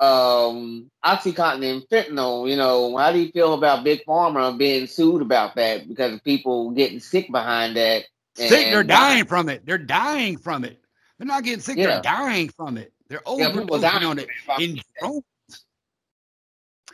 [0.00, 5.20] um, OxyContin and fentanyl, you know, how do you feel about Big Pharma being sued
[5.20, 8.04] about that because people getting sick behind that?
[8.34, 9.66] Sick, they're dying from it.
[9.66, 10.79] They're dying from it.
[11.20, 11.86] They're not getting sick, yeah.
[11.86, 12.94] they're dying from it.
[13.08, 14.28] They're overdosing yeah, on it
[14.58, 15.22] in drones.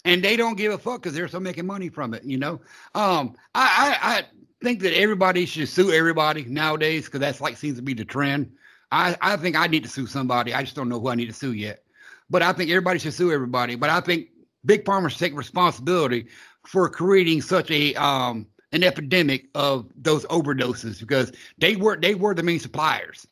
[0.05, 2.61] And they don't give a fuck because they're still making money from it, you know.
[2.97, 4.25] Um, I, I, I
[4.61, 8.51] think that everybody should sue everybody nowadays because that's like seems to be the trend.
[8.91, 10.53] I, I think I need to sue somebody.
[10.53, 11.85] I just don't know who I need to sue yet.
[12.29, 13.77] But I think everybody should sue everybody.
[13.77, 14.31] But I think
[14.65, 16.27] big farmers should take responsibility
[16.67, 22.35] for creating such a um an epidemic of those overdoses because they were they were
[22.35, 23.25] the main suppliers.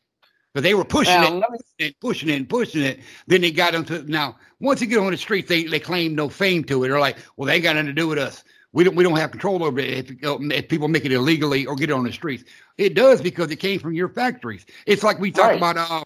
[0.54, 3.00] But they were pushing Now, it, me- and pushing it and pushing it.
[3.26, 4.36] Then they got into now.
[4.60, 6.88] Once you get on the streets, they, they claim no fame to it.
[6.88, 8.44] They're like, well, they ain't got nothing to do with us.
[8.72, 11.74] We don't we don't have control over it if, if people make it illegally or
[11.76, 12.44] get it on the streets.
[12.78, 14.64] It does because it came from your factories.
[14.86, 15.56] It's like we talk Right.
[15.58, 16.02] about um,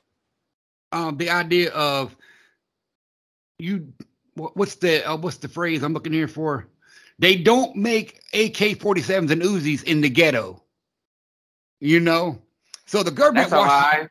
[0.93, 2.17] um the idea of
[3.59, 3.93] you.
[4.35, 6.69] What's the uh, what's the phrase I'm looking here for?
[7.19, 10.63] They don't make AK-47s and Uzis in the ghetto.
[11.81, 12.41] You know,
[12.87, 14.09] so the government That's a lie.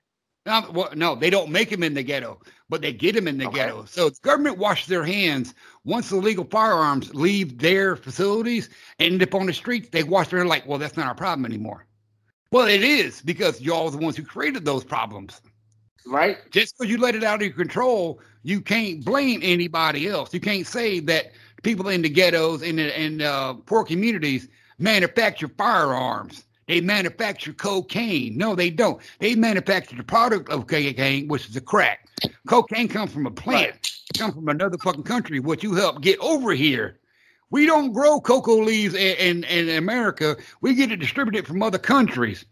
[0.47, 3.37] No, well, no, they don't make them in the ghetto, but they get them in
[3.37, 3.57] the Okay.
[3.57, 3.85] ghetto.
[3.85, 9.23] So the government washes their hands once the legal firearms leave their facilities and end
[9.23, 9.89] up on the streets.
[9.89, 11.85] They wash their hands like, well, that's not our problem anymore.
[12.51, 15.41] Well, it is because y'all are the ones who created those problems.
[16.07, 16.37] Right?
[16.49, 20.33] Just because you let it out of your control, you can't blame anybody else.
[20.33, 21.33] You can't say that
[21.63, 24.47] people in the ghettos and in, in uh, poor communities
[24.79, 26.46] manufacture firearms.
[26.67, 28.37] They manufacture cocaine.
[28.37, 29.01] No, they don't.
[29.19, 32.07] They manufacture the product of cocaine, which is a crack.
[32.47, 33.93] Cocaine comes from a plant.
[34.09, 36.99] It comes from another fucking country, what you help get over here.
[37.49, 40.35] We don't grow cocoa leaves in, in, in America.
[40.59, 42.43] We get it distributed from other countries.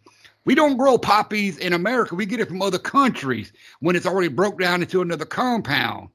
[0.45, 2.15] We don't grow poppies in America.
[2.15, 3.51] We get it from other countries
[3.81, 6.09] when it's already broke down into another compound.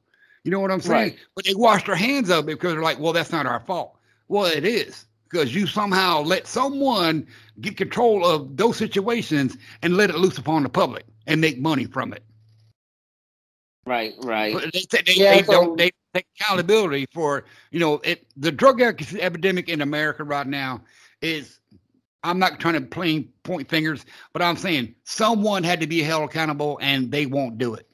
[0.44, 1.10] You know what I'm saying?
[1.10, 1.18] Right.
[1.34, 3.96] But they wash their hands of it because they're like, well, that's not our fault.
[4.28, 7.26] Well, it is because you somehow let someone
[7.60, 11.84] get control of those situations and let it loose upon the public and make money
[11.84, 12.24] from it.
[13.86, 14.52] Right, right.
[14.52, 18.52] But they, they, Yeah, they so- don't they take accountability for you know it, the
[18.52, 20.82] drug epidemic in America right now
[21.22, 21.56] is.
[22.22, 26.28] I'm not trying to plain point fingers, but I'm saying someone had to be held
[26.28, 27.86] accountable, and they won't do it.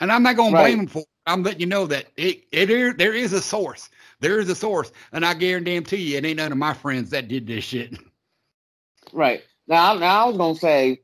[0.00, 0.98] And I'm not going to blame them for.
[0.98, 1.08] it.
[1.28, 3.90] I'm letting you know that it, it there is a source.
[4.24, 7.28] There is a source, and I guarantee you, it ain't none of my friends that
[7.28, 7.94] did this shit.
[9.12, 9.42] Right.
[9.68, 11.02] Now, now I was gonna say,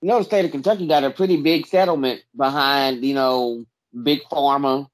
[0.00, 3.64] you know, the state of Kentucky got a pretty big settlement behind, you know,
[4.04, 4.86] Big Pharma.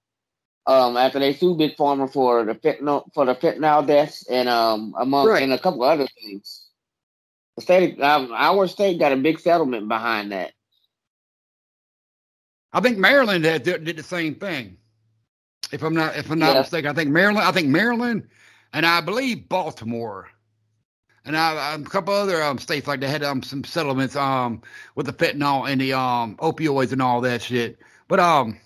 [0.67, 4.95] Um, after they sued Big Pharma for the fentanyl for the fentanyl deaths and um
[4.99, 5.43] among Right.
[5.43, 6.71] and a couple other things.
[7.57, 10.55] The state, um, our state got a big settlement behind that.
[12.73, 14.79] I think Maryland did, did the same thing.
[15.73, 16.59] If I'm not if I'm not Yeah.
[16.59, 18.29] mistaken, I think Maryland, I think Maryland,
[18.73, 20.29] and I believe Baltimore,
[21.25, 24.63] and I, a couple other um, states like they had um, some settlements um
[24.95, 27.79] with the fentanyl and the um opioids and all that shit.
[28.09, 28.59] But um,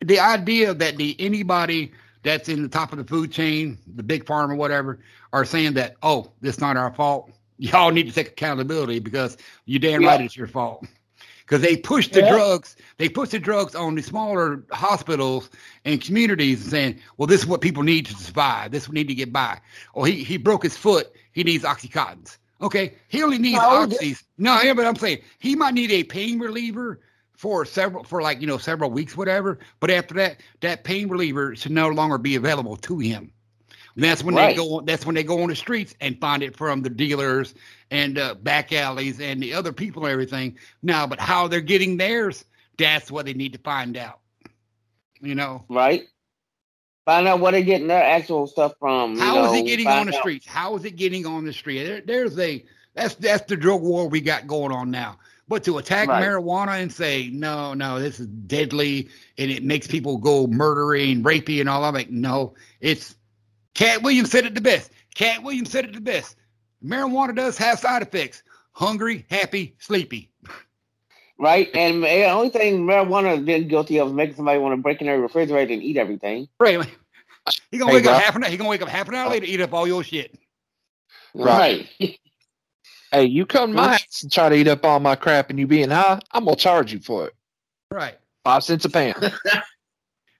[0.00, 4.24] the idea that the anybody that's in the top of the food chain, the Big
[4.24, 5.00] Pharma or whatever,
[5.32, 7.30] are saying that oh, it's not our fault.
[7.58, 10.06] Y'all need to take accountability because you damn Yeah.
[10.06, 10.84] right it's your fault.
[11.42, 12.30] Because they push the Yeah.
[12.30, 15.50] drugs, they push the drugs on the smaller hospitals
[15.84, 18.70] and communities, saying, "Well, this is what people need to survive.
[18.72, 19.60] This we need to get by."
[19.94, 22.38] Or he he broke his foot, he needs oxycontins.
[22.60, 24.22] Okay, he only needs No, oxys.
[24.38, 27.00] No, yeah, but I'm saying he might need a pain reliever
[27.36, 29.58] for several for like you know several weeks, whatever.
[29.80, 33.32] But after that, that pain reliever should no longer be available to him.
[33.94, 34.48] And that's when Right.
[34.48, 34.80] they go.
[34.80, 37.54] That's when they go on the streets and find it from the dealers
[37.90, 40.58] and uh, back alleys and the other people and everything.
[40.82, 42.44] Now, but how they're getting theirs,
[42.78, 44.20] that's what they need to find out.
[45.20, 46.04] You know, Right.
[47.06, 49.18] Find out where they're getting their actual stuff from.
[49.18, 50.14] you how is know, it getting on the out.
[50.14, 50.46] streets?
[50.46, 51.84] How is it getting on the street?
[51.84, 55.18] There, there's a that's that's the drug war we got going on now.
[55.48, 56.12] But to attack Right.
[56.12, 61.60] marijuana and say no, no, this is deadly and it makes people go murdering, rapey,
[61.60, 61.84] and all.
[61.84, 63.16] I'm like, no, it's
[63.74, 64.90] Katt Williams said it the best.
[65.14, 66.36] Katt Williams said it the best.
[66.84, 70.30] Marijuana does have side effects: hungry, happy, sleepy.
[71.38, 74.82] Right, and the only thing marijuana has been guilty of is making somebody want to
[74.82, 76.48] break in their refrigerator and eat everything.
[76.60, 76.86] Right.
[77.70, 78.50] He gonna Hey, wake up half an hour.
[78.50, 80.38] He gonna wake up half an hour later, eat up all your shit.
[81.34, 81.88] Right.
[83.14, 85.58] Hey, you come to my house and try to eat up all my crap and
[85.58, 87.34] you being high, I'm gonna charge you for it.
[87.90, 88.16] Right.
[88.42, 89.34] Five cents a pound.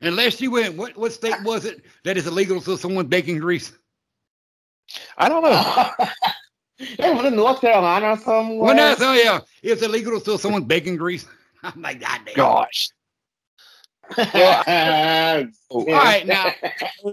[0.03, 3.38] Unless you went, what what state was it that is illegal to steal someone's baking
[3.38, 3.73] grease?
[5.17, 6.07] I don't know.
[6.79, 8.59] it was in North Carolina or somewhere.
[8.59, 11.27] Well, no, so yeah, it's illegal to steal someone's bacon grease.
[11.62, 12.35] I'm like, God damn.
[12.35, 12.88] Gosh.
[14.19, 14.25] All
[15.87, 16.53] right, now,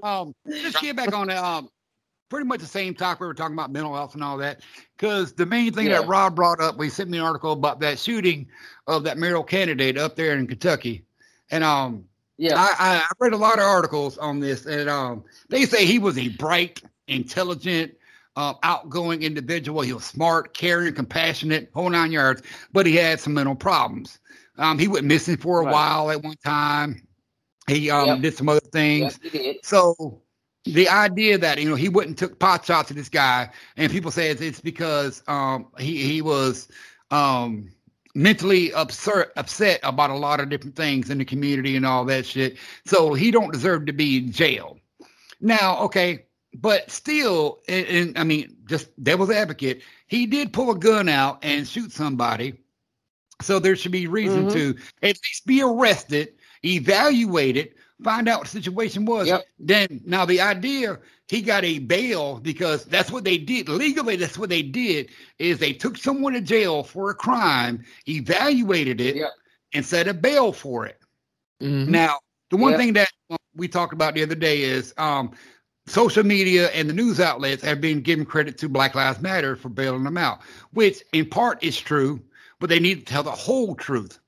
[0.03, 1.69] um, let's get back on the um,
[2.29, 4.61] pretty much the same talk we were talking about mental health and all that.
[4.97, 5.99] Because the main thing Yeah.
[6.01, 8.47] that Rob brought up, we sent me an article about that shooting
[8.87, 11.05] of that mayoral candidate up there in Kentucky,
[11.51, 12.08] and um,
[12.39, 15.99] yeah, I, I read a lot of articles on this, and um, they say he
[15.99, 17.93] was a bright, intelligent,
[18.37, 19.81] uh, outgoing individual.
[19.81, 22.41] He was smart, caring, compassionate, whole nine yards.
[22.71, 24.19] But he had some mental problems.
[24.57, 25.71] Um, he went missing for a Right.
[25.73, 27.05] while at one time.
[27.67, 28.21] He um Yep.
[28.21, 29.19] did some other things.
[29.19, 29.57] did.
[29.63, 30.21] So
[30.65, 34.11] the idea that you know he wouldn't took pot shots at this guy, and people
[34.11, 36.69] say it's, it's because um, he he was
[37.11, 37.69] um,
[38.19, 42.25] mentally upset upset about a lot of different things in the community and all that
[42.25, 42.57] shit.
[42.85, 44.77] So he don't deserve to be in jail.
[45.39, 50.77] Now, okay, but still, and, and I mean, just devil's advocate, he did pull a
[50.77, 52.59] gun out and shoot somebody.
[53.41, 54.53] So there should be reason Mhm.
[54.53, 56.33] to at least be arrested,
[56.65, 59.29] evaluated, find out what the situation was.
[59.29, 59.45] Yep.
[59.59, 60.99] Then now the idea
[61.29, 64.15] he got a bail because that's what they did legally.
[64.15, 65.09] That's what they did
[65.39, 69.31] is they took someone to jail for a crime, evaluated it, Yep.
[69.73, 70.99] and set a bail for it.
[71.61, 71.87] Mhm.
[71.87, 72.19] Now,
[72.49, 72.79] the one Yep.
[72.79, 75.31] thing that uh, we talked about the other day is um,
[75.87, 79.69] social media and the news outlets have been giving credit to Black Lives Matter for
[79.69, 80.39] bailing them out,
[80.71, 82.19] which in part is true,
[82.59, 84.19] but they need to tell the whole truth.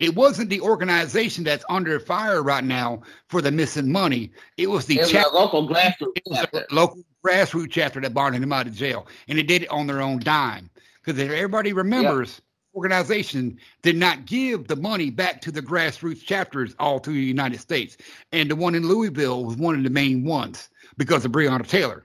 [0.00, 4.32] It wasn't the organization that's under fire right now for the missing money.
[4.56, 6.66] It was the It was local grassroots chapter.
[6.70, 10.00] local grassroots chapter that bonded him out of jail, and they did it on their
[10.00, 10.70] own dime.
[11.04, 12.40] Because everybody remembers,
[12.74, 17.60] organization did not give the money back to the grassroots chapters all through the United
[17.60, 17.96] States,
[18.32, 22.04] and the one in Louisville was one of the main ones because of Breonna Taylor.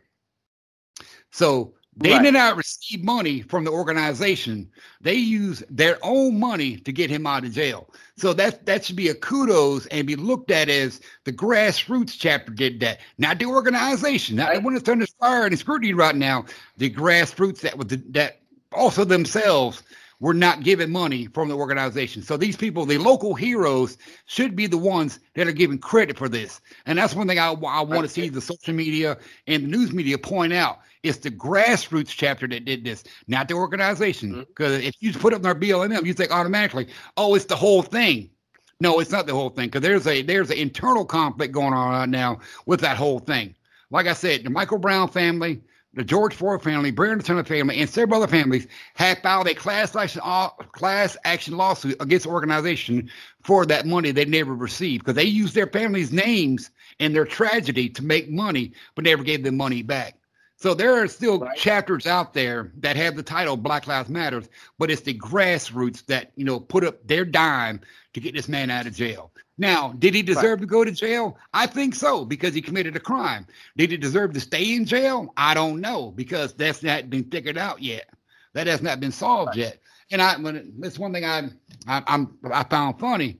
[1.31, 2.23] So they Right.
[2.23, 4.69] did not receive money from the organization.
[5.01, 7.89] They used their own money to get him out of jail.
[8.17, 12.51] So that that should be a kudos and be looked at as the grassroots chapter
[12.51, 14.63] did that, not the organization, not the Right.
[14.63, 16.45] one that's under fire and scrutiny right now.
[16.77, 18.39] The grassroots that was the, that
[18.73, 19.83] also themselves
[20.21, 22.21] were not given money from the organization.
[22.23, 26.29] So these people, the local heroes, should be the ones that are given credit for
[26.29, 26.61] this.
[26.85, 29.17] And that's one thing I, I want to see the social media
[29.47, 30.79] and the news media point out.
[31.05, 34.39] It's the grassroots chapter that did this, not the organization.
[34.39, 38.31] Because if you put up their BLM, you think automatically, oh, it's the whole thing.
[38.79, 41.91] No, it's not the whole thing because there's a there's an internal conflict going on
[41.91, 43.55] right now with that whole thing.
[43.91, 45.61] Like I said, the Michael Brown family,
[45.93, 49.95] the George Floyd family, Breonna Taylor family, and several other families have filed a class
[49.95, 53.09] action uh, class action lawsuit against the organization
[53.43, 57.89] for that money they never received because they used their families' names and their tragedy
[57.89, 60.17] to make money, but never gave them money back.
[60.57, 61.57] So there are still Right.
[61.57, 64.47] chapters out there that have the title Black Lives Matters,
[64.79, 67.81] but it's the grassroots that you know put up their dime
[68.13, 69.31] to get this man out of jail.
[69.57, 71.37] Now, did he deserve to go to jail?
[71.53, 73.45] I think so because he committed a crime.
[73.77, 75.33] Did he deserve to stay in jail?
[75.37, 78.09] I don't know because that's not been figured out yet.
[78.53, 79.79] That has not been solved yet.
[80.11, 81.49] And I, when that's one thing I,
[81.87, 83.39] I, I'm, I found funny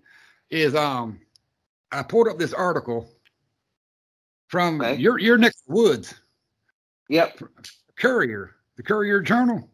[0.50, 1.20] is um,
[1.92, 3.10] I pulled up this article
[4.48, 4.96] from Okay.
[5.02, 6.14] your your next woods
[7.10, 7.40] Yep.
[7.98, 9.70] Courier, the Courier Journal,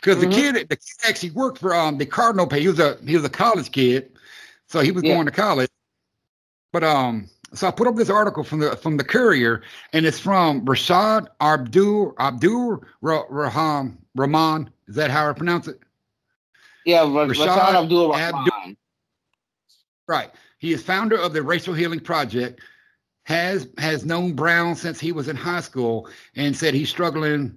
[0.00, 0.20] because Mhm.
[0.20, 2.60] the kid, the kid actually worked for um the Cardinal pay.
[2.60, 4.12] He was a he was a college kid,
[4.66, 5.14] so he was Yeah.
[5.14, 5.70] going to college.
[6.72, 10.20] But um, so I put up this article from the from the Courier, and it's
[10.20, 14.70] from Rashad Abdul Abdul Ra- Raham Rahman.
[14.86, 15.80] Is that how I pronounce it?
[16.84, 17.00] Yeah.
[17.00, 18.76] Ra- Rashad Rashad Abdul Abdul- Rahman.
[20.06, 20.30] Right.
[20.58, 22.60] He is founder of the Racial Healing Project.
[23.30, 27.56] Has has known Brown since he was in high school, and said he's struggling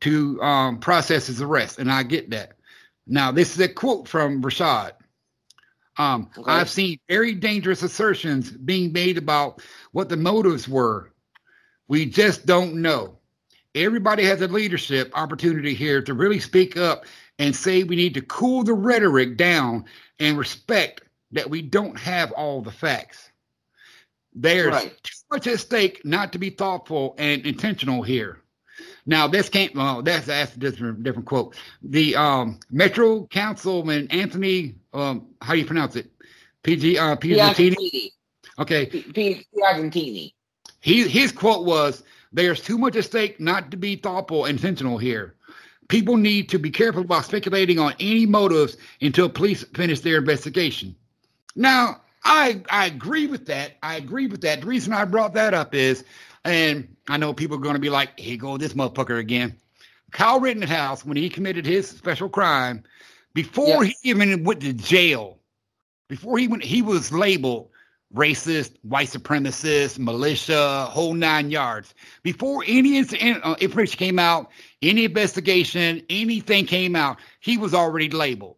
[0.00, 2.58] to um, process his arrest, and I get that.
[3.06, 4.92] Now, this is a quote from Rashad.
[5.96, 6.52] Um, Okay.
[6.52, 11.14] I've seen very dangerous assertions being made about what the motives were.
[11.88, 13.16] We just don't know.
[13.74, 17.06] Everybody has a leadership opportunity here to really speak up
[17.38, 19.86] and say we need to cool the rhetoric down
[20.18, 23.30] and respect that we don't have all the facts.
[24.34, 25.02] There's Right.
[25.02, 28.38] too much at stake not to be thoughtful and intentional here.
[29.06, 29.74] Now, this can't.
[29.74, 31.56] Well, that's that's a different different quote.
[31.82, 36.10] The um, Metro Councilman Anthony, um, how do you pronounce it?
[36.62, 37.16] PG uh.
[37.16, 38.10] Piagentini.
[38.58, 40.32] Okay, P- P- Piagentini.
[40.80, 42.02] he his quote was,
[42.32, 45.34] "There's too much at stake not to be thoughtful and intentional here.
[45.88, 50.94] People need to be careful about speculating on any motives until police finish their investigation."
[51.56, 53.76] Now, I I agree with that.
[53.82, 54.60] I agree with that.
[54.60, 56.04] The reason I brought that up is,
[56.44, 59.56] and I know people are going to be like, "Here go this motherfucker again."
[60.12, 62.82] Kyle Rittenhouse, when he committed his special crime,
[63.32, 65.38] before he even went to jail,
[66.08, 67.70] before he went, he was labeled
[68.14, 71.94] racist, white supremacist, militia, whole nine yards.
[72.22, 74.50] Before any incident, uh, information came out,
[74.82, 78.56] any investigation, anything came out, he was already labeled.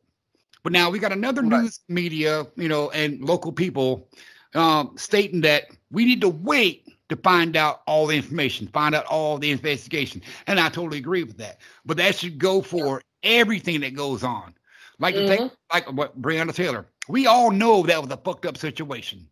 [0.63, 1.63] But now we got another Right.
[1.63, 4.09] news media, you know, and local people
[4.55, 9.05] um, stating that we need to wait to find out all the information, find out
[9.07, 10.23] all the investigation.
[10.47, 11.61] And I totally agree with that.
[11.85, 14.55] But that should go for everything that goes on.
[14.99, 15.41] Like the thing,
[15.73, 16.87] like what Breonna Taylor.
[17.09, 19.27] We all know that was a fucked up situation.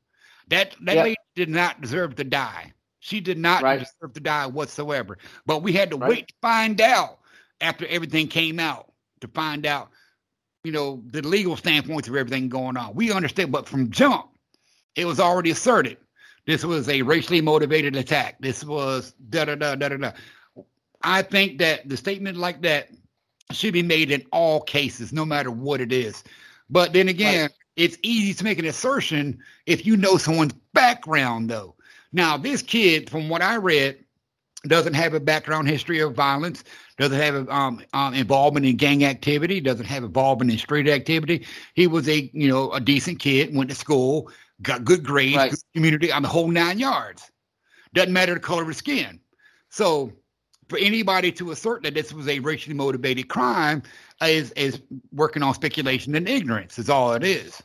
[0.48, 1.02] That that Yeah.
[1.02, 2.72] lady did not deserve to die.
[2.98, 3.78] She did not Right.
[3.78, 5.18] deserve to die whatsoever.
[5.46, 6.08] But we had to Right.
[6.08, 7.20] wait to find out
[7.60, 9.90] after everything came out to find out,
[10.64, 12.94] you know, the legal standpoints of everything going on.
[12.94, 14.26] We understand, but from jump,
[14.94, 15.96] it was already asserted.
[16.46, 18.36] This was a racially motivated attack.
[18.40, 20.12] This was da da da da da da.
[21.02, 22.90] I think that the statement like that
[23.52, 26.22] should be made in all cases, no matter what it is.
[26.68, 31.74] But then again, it's easy to make an assertion if you know someone's background, though.
[32.12, 34.04] Now, this kid, from what I read,
[34.66, 36.64] doesn't have a background history of violence,
[36.98, 41.46] doesn't have um, um, involvement in gang activity, doesn't have involvement in street activity.
[41.74, 44.30] He was a you know a decent kid, went to school,
[44.62, 45.50] got good grades, Right.
[45.50, 47.30] good community on the whole nine yards.
[47.94, 49.18] Doesn't matter the color of his skin.
[49.70, 50.12] So
[50.68, 53.82] for anybody to assert that this was a racially motivated crime
[54.22, 54.80] is is
[55.12, 56.78] working on speculation and ignorance.
[56.78, 57.62] Is all it is.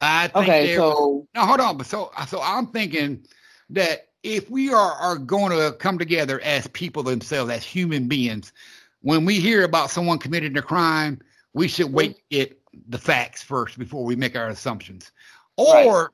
[0.00, 3.24] I think Okay, so now hold on, but so so I'm thinking
[3.70, 8.52] that if we are are going to come together as people themselves, as human beings,
[9.00, 11.20] when we hear about someone committing a crime,
[11.54, 11.94] we should mm-hmm.
[11.96, 12.58] wait to get
[12.88, 15.12] the facts first before we make our assumptions.
[15.56, 16.12] Or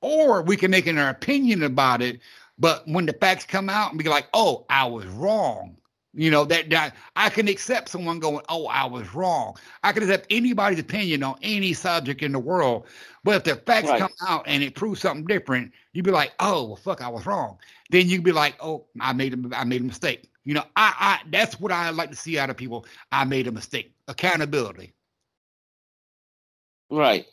[0.00, 2.20] or we can make an opinion about it,
[2.58, 5.76] but when the facts come out and be like, oh, I was wrong.
[6.14, 9.56] You know, that, that I can accept someone going, oh, I was wrong.
[9.82, 12.86] I can accept anybody's opinion on any subject in the world.
[13.24, 13.92] But if the facts Right.
[13.92, 17.26] come out and it proves something different, you'd be like, oh, well, fuck, I was
[17.26, 17.58] wrong.
[17.90, 20.30] Then you'd be like, oh, I made a, I made a mistake.
[20.44, 22.86] You know, I, I that's what I like to see out of people.
[23.12, 23.94] I made a mistake.
[24.08, 24.94] Accountability.
[26.90, 27.26] right.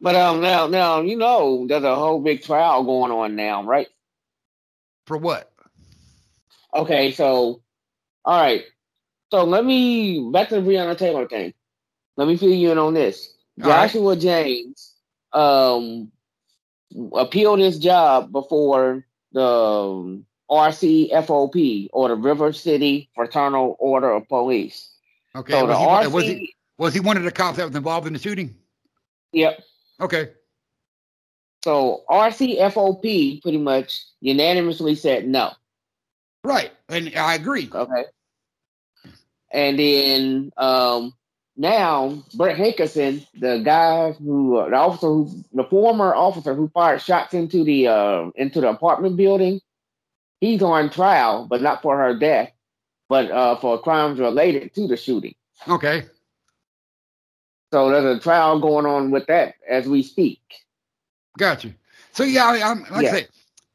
[0.00, 3.88] But um now now you know there's a whole big trial going on now, right?
[5.06, 5.52] For what?
[6.74, 7.62] Okay, so
[8.28, 8.64] all right.
[9.32, 11.54] So let me back to the Breonna Taylor thing.
[12.18, 13.34] Let me fill you in on this.
[13.62, 13.90] All right.
[13.90, 14.92] Joshua Jaynes
[15.32, 16.12] um
[17.14, 24.90] appealed his job before the um, RCFOP or the River City Fraternal Order of Police.
[25.34, 25.52] Okay.
[25.54, 27.76] So the was, he, RC, was he was he one of the cops that was
[27.76, 28.54] involved in the shooting?
[29.32, 29.58] yep.
[30.02, 30.32] Okay.
[31.64, 35.52] So RCFOP pretty much unanimously said no.
[36.44, 36.70] Right.
[36.90, 37.70] And I agree.
[37.72, 38.04] Okay.
[39.50, 41.14] And then um,
[41.56, 47.00] now Brett Hankison, the guy who, uh, the officer who, the former officer who fired
[47.02, 49.60] shots into the uh, into the apartment building,
[50.40, 52.50] he's on trial, but not for her death,
[53.08, 55.34] but uh, for crimes related to the shooting.
[55.66, 56.04] Okay.
[57.72, 60.40] So there's a trial going on with that as we speak.
[61.38, 61.74] Got you.
[62.12, 63.10] So yeah, I, I'm like Yeah.
[63.10, 63.28] I said,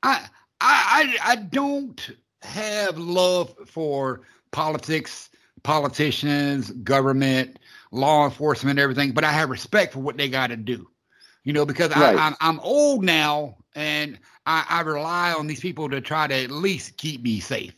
[0.04, 0.28] I,
[0.62, 2.12] I I I don't
[2.42, 4.22] have love for
[4.52, 5.30] politics,
[5.64, 7.60] politicians, government,
[7.92, 10.90] law enforcement, everything, but I have respect for what they got to do.
[11.44, 12.16] You know, because Right.
[12.16, 16.36] I, I'm I'm old now, and I, I rely on these people to try to
[16.36, 17.76] at least keep me safe.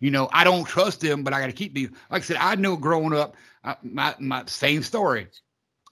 [0.00, 1.90] You know, I don't trust them, but I got to keep these.
[2.10, 5.28] Like I said, I know growing up, uh, my my same story.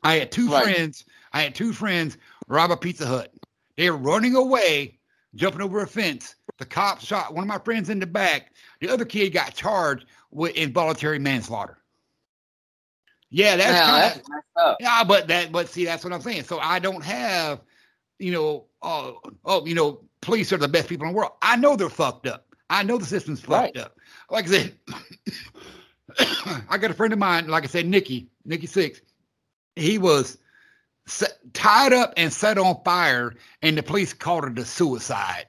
[0.03, 0.51] I had two Right.
[0.51, 1.05] friends.
[1.33, 2.17] I had two friends
[2.49, 3.33] rob a Pizza Hut.
[3.77, 4.99] They were running away,
[5.35, 6.37] jumping over a fence.
[6.59, 8.53] The cops shot one of my friends in the back.
[8.81, 11.79] The other kid got charged with involuntary manslaughter.
[13.31, 14.77] Yeah, that's now, kind of that's messed up.
[14.81, 16.45] yeah, but that, but see, that's what I'm saying.
[16.45, 17.61] So I don't have,
[18.19, 21.33] you know, oh, oh, you know, police are the best people in the world.
[21.43, 22.47] I know they're fucked up.
[22.71, 23.85] I know the system's fucked Right.
[23.85, 23.97] up.
[24.31, 24.75] Like I said,
[26.71, 29.01] I got a friend of mine, like I said, Nikki, Nikki Six.
[29.75, 30.39] He was
[31.07, 35.47] set, tied up and set on fire, and the police called it a suicide.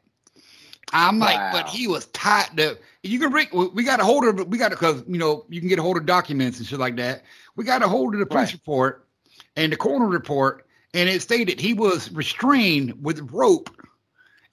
[0.94, 2.78] I'm like, but he was tied up.
[3.04, 3.48] You can bring.
[3.74, 4.48] We got a hold of.
[4.48, 6.96] We got because you know you can get a hold of documents and shit like
[6.98, 7.24] that.
[7.56, 8.54] We got a hold of the police Right.
[8.54, 9.08] report
[9.56, 13.70] and the coroner report, and it stated he was restrained with rope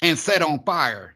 [0.03, 1.15] and set on fire.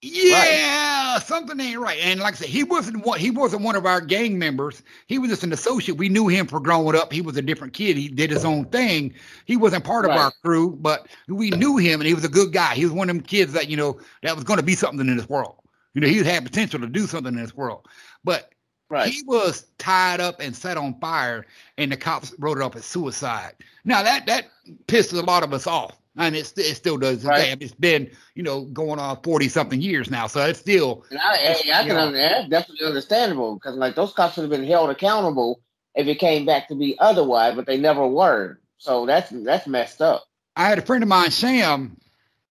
[0.00, 1.98] Yeah, something ain't right.
[2.00, 3.18] And like I said, he wasn't one.
[3.18, 4.82] He wasn't one of our gang members.
[5.08, 5.98] He was just an associate.
[5.98, 7.12] We knew him for growing up.
[7.12, 7.96] He was a different kid.
[7.96, 9.12] He did his own thing.
[9.44, 12.52] He wasn't part of our crew, but we knew him, and he was a good
[12.52, 12.74] guy.
[12.74, 15.08] He was one of them kids that you know that was going to be something
[15.08, 15.56] in this world.
[15.94, 17.88] You know, he had potential to do something in this world,
[18.22, 18.52] but
[18.90, 19.12] Right.
[19.12, 21.44] he was tied up and set on fire,
[21.76, 23.52] and the cops wrote it up as suicide.
[23.84, 24.46] Now that that
[24.86, 27.24] pissed a lot of us off, and it, it still does.
[27.24, 27.56] Right.
[27.60, 31.36] It's been you know going on forty something years now, so it's still And I,
[31.38, 32.02] hey, I can Yeah.
[32.02, 35.60] under, that's definitely understandable because like those cops should have been held accountable
[35.94, 38.60] if it came back to be otherwise, but they never were.
[38.78, 40.24] So that's that's messed up.
[40.56, 41.96] I had a friend of mine, Sam,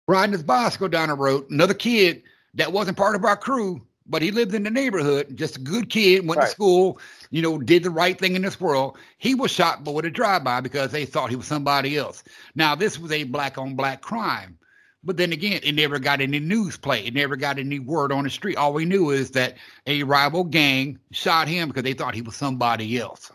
[0.08, 1.50] riding his bicycle down the road.
[1.50, 2.22] Another kid
[2.54, 5.36] that wasn't part of our crew, but he lived in the neighborhood.
[5.36, 6.46] Just a good kid, went Right.
[6.46, 6.98] to school,
[7.30, 8.96] you know, did the right thing in this world.
[9.18, 12.22] He was shot, but with a drive-by because they thought he was somebody else.
[12.54, 14.58] Now, this was a black-on-black crime,
[15.04, 17.06] But then again, it never got any news play.
[17.06, 18.56] It never got any word on the street.
[18.56, 22.34] All we knew is that a rival gang shot him because they thought he was
[22.34, 23.30] somebody else.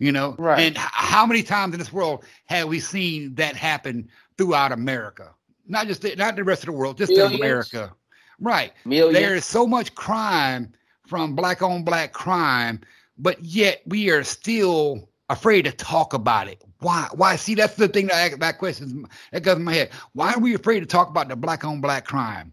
[0.00, 0.60] You know, Right.
[0.60, 5.30] and how many times in this world have we seen that happen throughout America?
[5.68, 7.32] Not just the, not the rest of the world, just in.
[7.34, 7.92] America.
[8.40, 8.72] Right.
[8.84, 9.14] Million.
[9.14, 10.72] There is so much crime
[11.06, 12.80] from black on black crime,
[13.18, 16.62] but yet we are still afraid to talk about it.
[16.80, 17.08] Why?
[17.14, 17.36] Why?
[17.36, 19.90] See, that's the thing that I, ask that question that goes in my head.
[20.12, 22.52] Why are we afraid to talk about the black on black crime?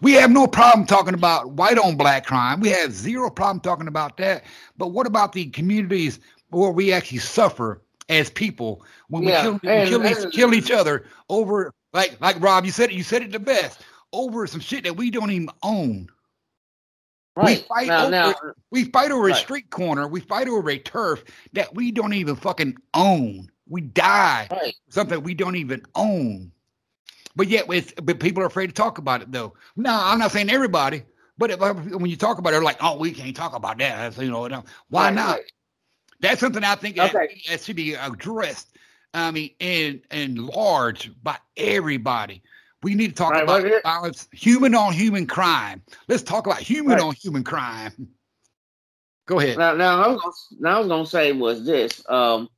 [0.00, 2.60] We have no problem talking about white on black crime.
[2.60, 4.44] We have zero problem talking about that.
[4.76, 9.60] But what about the communities where we actually suffer as people when we Yeah, kill,
[9.62, 12.94] we and- kill, each, and- kill each other over like like Rob, you said it,
[12.94, 13.80] you said it the best
[14.12, 16.08] over some shit that we don't even own.
[17.36, 17.58] right.
[17.58, 18.34] We fight now, over now,
[18.70, 20.08] We fight over a street corner.
[20.08, 23.50] We fight over a turf that we don't even fucking own.
[23.68, 24.74] We die right.
[24.88, 26.52] something we don't even own.
[27.36, 29.54] But yet, with but people are afraid to talk about it though.
[29.76, 31.04] No, I'm not saying everybody,
[31.36, 33.96] but if, when you talk about it, they're like, "Oh, we can't talk about that."
[33.96, 34.48] That's, you know,
[34.88, 35.36] why Right, not?
[35.36, 35.52] right.
[36.20, 37.40] That's something I think that, Okay.
[37.48, 38.76] that should be addressed.
[39.14, 42.42] I mean, and and large by everybody.
[42.82, 45.82] We need to talk Right, about it- violence, human on human crime.
[46.06, 47.02] Let's talk about human Right.
[47.02, 48.08] on human crime.
[49.26, 49.58] Go ahead.
[49.58, 52.02] Now, now, I was gonna, now I was gonna say was this.
[52.08, 52.48] Um,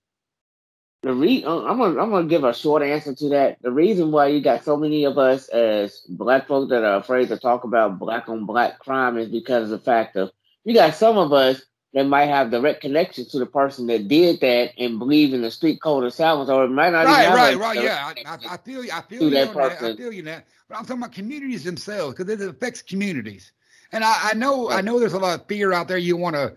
[1.02, 3.56] the re uh, I'm gonna I'm gonna give a short answer to that.
[3.62, 7.28] The reason why you got so many of us as black folks that are afraid
[7.28, 10.30] to talk about black on black crime is because of the fact of
[10.64, 11.62] you got some of us
[11.92, 15.50] that might have direct connections to the person that did that and believe in the
[15.50, 17.82] street code of silence, or it might not Right, even have right, right.
[17.82, 18.34] Yeah, I.
[18.34, 18.90] I, I feel you.
[18.92, 19.82] I feel you that on that.
[19.82, 20.46] I feel you that.
[20.68, 23.52] But I'm talking about communities themselves because it affects communities.
[23.92, 25.98] And I, I know, I know, there's a lot of fear out there.
[25.98, 26.54] You want to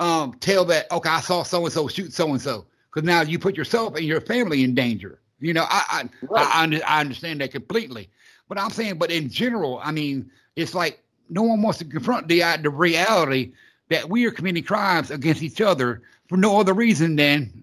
[0.00, 3.22] um, tell that, okay, I saw so and so shoot so and so, because now
[3.22, 5.20] you put yourself and your family in danger.
[5.38, 6.46] You know, I, I, Right.
[6.46, 8.08] I, I understand that completely.
[8.48, 12.28] But I'm saying, but in general, I mean, it's like no one wants to confront
[12.28, 13.52] the the reality
[13.88, 17.62] that we are committing crimes against each other for no other reason than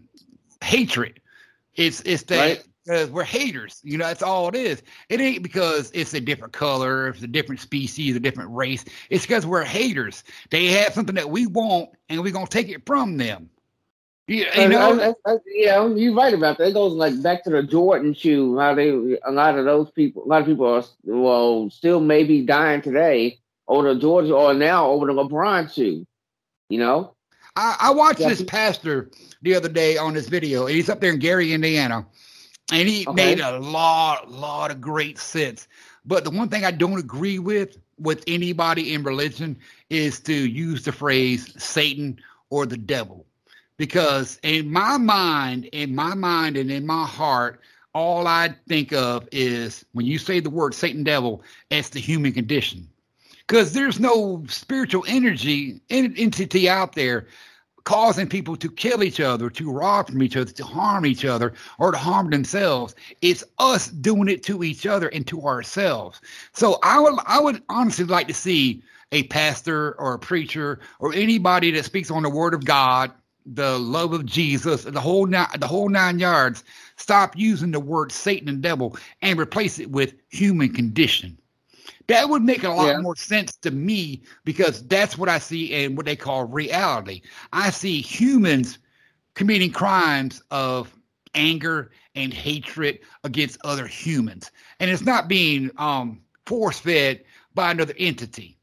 [0.64, 1.20] hatred.
[1.76, 2.64] It's it's that Right.
[2.86, 3.82] because we're haters.
[3.84, 4.84] You know, that's all it is.
[5.10, 8.86] It ain't because it's a different color, it's a different species, a different race.
[9.10, 10.24] It's because we're haters.
[10.50, 13.50] They have something that we want, and we're gonna take it from them.
[14.28, 16.70] You, you know, I, I, I, yeah, you're right about that.
[16.70, 18.58] It goes like back to the Jordan shoe.
[18.58, 18.90] How they,
[19.26, 23.40] a lot of those people, a lot of people are well still maybe dying today
[23.68, 26.06] over the Georgia or now over the LeBron shoe.
[26.74, 27.14] You know,
[27.56, 28.30] I, I watched Yeah.
[28.30, 29.12] this pastor
[29.44, 30.66] the other day on this video.
[30.66, 32.08] and He's up there in Gary, Indiana,
[32.72, 33.14] and he Okay.
[33.14, 35.68] made a lot, lot of great sense.
[36.04, 39.56] But the one thing I don't agree with with anybody in religion
[39.92, 42.20] is to use the phrase Satan
[42.50, 43.28] or the devil,
[43.78, 47.62] because in my mind, in my mind, and in my heart.
[47.94, 52.34] All I think of is when you say the word Satan devil, it's the human
[52.34, 52.90] condition
[53.48, 57.28] because there's no spiritual energy en- entity out there
[57.84, 61.54] causing people to kill each other, to rob from each other, to harm each other,
[61.80, 62.96] or to harm themselves.
[63.22, 66.22] It's us doing it to each other and to ourselves.
[66.54, 68.82] So I would I would honestly like to see
[69.12, 73.12] a pastor or a preacher or anybody that speaks on the word of God,
[73.46, 76.64] the love of Jesus, the whole nine, the whole nine yards,
[76.96, 81.38] stop using the word Satan and devil and replace it with human condition.
[82.08, 83.02] That would make a lot Yeah.
[83.02, 87.22] more sense to me because that's what I see in what they call reality.
[87.52, 88.80] I see humans
[89.36, 90.94] committing crimes of
[91.36, 97.24] anger and hatred against other humans, and it's not being um, force fed
[97.56, 98.58] by another entity.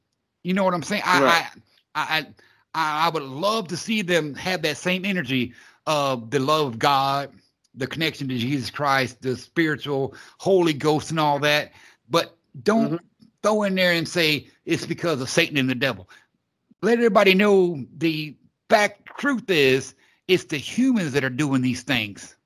[0.44, 1.02] You know what I'm saying?
[1.04, 1.46] I, Right.
[1.94, 2.26] I, I,
[2.74, 5.52] I, I would love to see them have that same energy
[5.86, 7.32] of the love of God,
[7.74, 11.72] the connection to Jesus Christ, the spiritual Holy Ghost, and all that.
[12.08, 13.00] But don't Mhm.
[13.42, 16.08] Throw in there and say it's because of Satan and the devil.
[16.82, 18.36] Let everybody know the
[18.68, 19.94] fact truth is
[20.28, 22.36] it's the humans that are doing these things.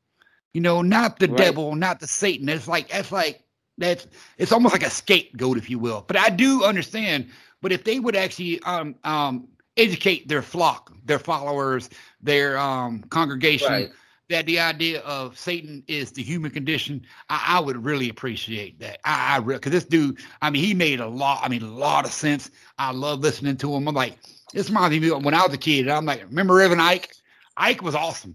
[0.53, 1.29] You know, not the Right.
[1.29, 2.49] devil, not the Satan.
[2.49, 3.45] It's like that's like
[3.79, 4.07] that's
[4.39, 6.05] it's almost like a scapegoat, if you will.
[6.07, 7.31] But I do understand.
[7.61, 11.91] But if they would actually um um educate their flock, their followers,
[12.21, 13.95] their um congregation Right.
[14.31, 18.99] That the idea of Satan is the human condition, I, I would really appreciate that.
[19.05, 21.67] I, I really, because this dude, I mean, he made a lot, I mean, a
[21.67, 22.51] lot of sense.
[22.79, 23.87] I love listening to him.
[23.87, 24.17] I'm like,
[24.53, 25.89] this reminds me of when I was a kid.
[25.89, 27.13] I'm like, remember Reverend Ike?
[27.57, 28.35] Ike was awesome.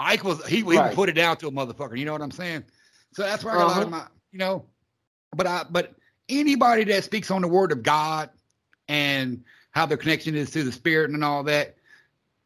[0.00, 1.96] Ike was, he, he would put it down to a motherfucker.
[1.96, 2.64] You know what I'm saying?
[3.12, 4.02] So that's why I got a lot of Uh-huh.
[4.02, 4.66] my, you know,
[5.36, 5.94] but I, but
[6.28, 8.30] anybody that speaks on the word of God
[8.88, 11.76] and how their connection is to the spirit and all that,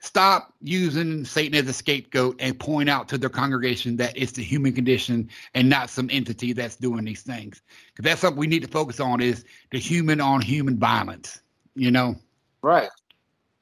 [0.02, 4.42] stop using Satan as a scapegoat and point out to their congregation that it's the
[4.42, 7.62] human condition and not some entity that's doing these things.
[7.92, 11.40] Because that's something we need to focus on is the human on human violence.
[11.76, 12.16] You know,
[12.62, 12.90] Right.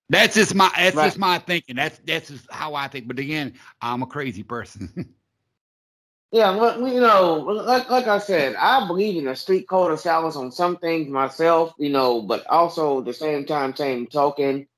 [0.08, 1.00] that's just my that's Right.
[1.00, 1.76] just my thinking.
[1.76, 3.06] That's that's just how I think.
[3.06, 5.14] But again, I'm a crazy person.
[6.32, 10.00] Yeah, well, you know, like like I said, I believe in a street code of
[10.00, 14.68] silence on some things myself, you know, but also at the same time, same token,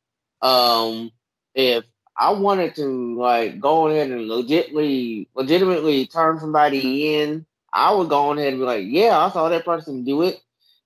[0.40, 1.10] um,
[1.54, 1.84] if
[2.16, 8.32] I wanted to like go ahead and legitimately, legitimately turn somebody in, I would go
[8.32, 10.40] ahead and be like, yeah, I saw that person do it,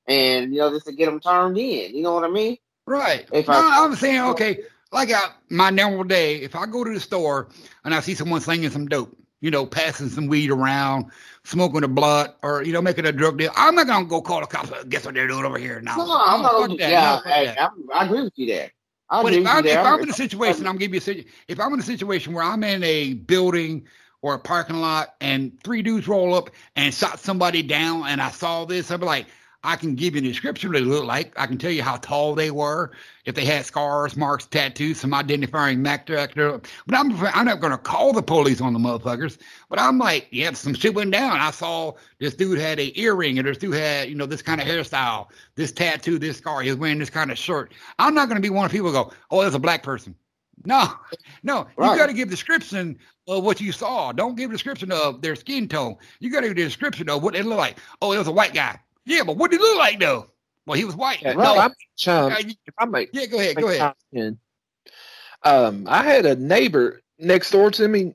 [0.06, 1.94] and you know, just to get them turned in.
[1.96, 2.58] You know what I mean?
[2.86, 3.26] right.
[3.32, 4.60] If no, I- I'm saying okay.
[4.92, 7.48] Like I, my normal day, if I go to the store
[7.84, 11.06] and I see someone slinging some dope, you know, passing some weed around,
[11.44, 14.40] smoking a blunt, or you know, making a drug deal, I'm not gonna go call
[14.40, 14.70] the cops.
[14.84, 15.96] Guess what they're doing over here now?
[15.96, 16.52] No, I'm not.
[16.52, 16.90] Gonna, that.
[16.90, 17.58] yeah, No, fuck I, that.
[17.58, 17.68] I,
[18.00, 18.70] I agree with you there.
[19.08, 19.76] I But if I'm, if.
[19.84, 22.44] I'm in a situation, I'm give you a situ- if I'm in a situation where
[22.44, 23.86] I'm in a building
[24.22, 28.30] or a parking lot and three dudes roll up and shot somebody down and I
[28.30, 29.26] saw this, I'd be like,
[29.66, 31.32] I can give you a description of what they look like.
[31.38, 32.92] I can tell you how tall they were,
[33.24, 36.60] if they had scars, marks, tattoos, some identifying factor.
[36.86, 39.38] But I'm I'm not gonna call the police on the motherfuckers.
[39.68, 41.38] But I'm like, yeah, some shit went down.
[41.40, 44.60] I saw this dude had a earring, and this dude had, you know, this kind
[44.60, 46.62] of hairstyle, this tattoo, this scar.
[46.62, 47.72] He was wearing this kind of shirt.
[47.98, 50.14] I'm not gonna be one of people go, oh, there's a black person.
[50.64, 50.88] No,
[51.42, 51.92] no, Right.
[51.92, 52.98] you got to give description
[53.28, 54.10] of what you saw.
[54.10, 55.96] Don't give description of their skin tone.
[56.18, 57.78] You got to give description of what they look like.
[58.00, 58.78] Oh, it was a white guy.
[59.06, 60.30] Yeah, but what did he look like though?
[60.66, 61.22] Well, he was white.
[61.22, 62.32] Yeah, no, no, I'm chum.
[62.32, 63.94] yeah, If I make yeah, go ahead, go ahead.
[64.12, 64.38] comment,
[65.44, 68.14] Um, I had a neighbor next door to me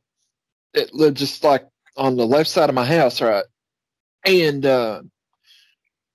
[0.73, 1.65] that lived just like
[1.97, 3.45] on the left side of my house, right?
[4.25, 5.01] And uh,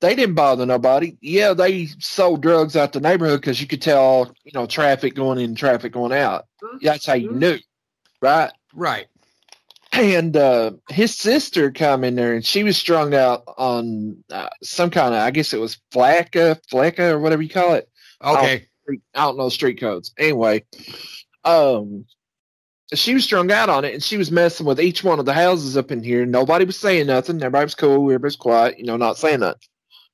[0.00, 1.16] they didn't bother nobody.
[1.22, 5.38] Yeah, they sold drugs out the neighborhood because you could tell, you know, traffic going
[5.38, 6.46] in, traffic going out.
[6.82, 7.58] That's how you knew,
[8.20, 8.52] right?
[8.74, 9.06] Right.
[9.98, 14.90] And uh, his sister come in there, and she was strung out on uh, some
[14.90, 17.88] kind of, I guess it was flakka, flakka, or whatever you call it
[18.24, 18.66] Okay.
[19.14, 20.12] I don't know street codes.
[20.18, 20.64] Anyway,
[21.44, 22.04] um,
[22.94, 25.32] she was strung out on it, and she was messing with each one of the
[25.32, 26.24] houses up in here.
[26.24, 27.36] Nobody was saying nothing.
[27.36, 28.04] Everybody was cool.
[28.04, 28.78] Everybody was quiet.
[28.78, 29.60] You know, not saying nothing.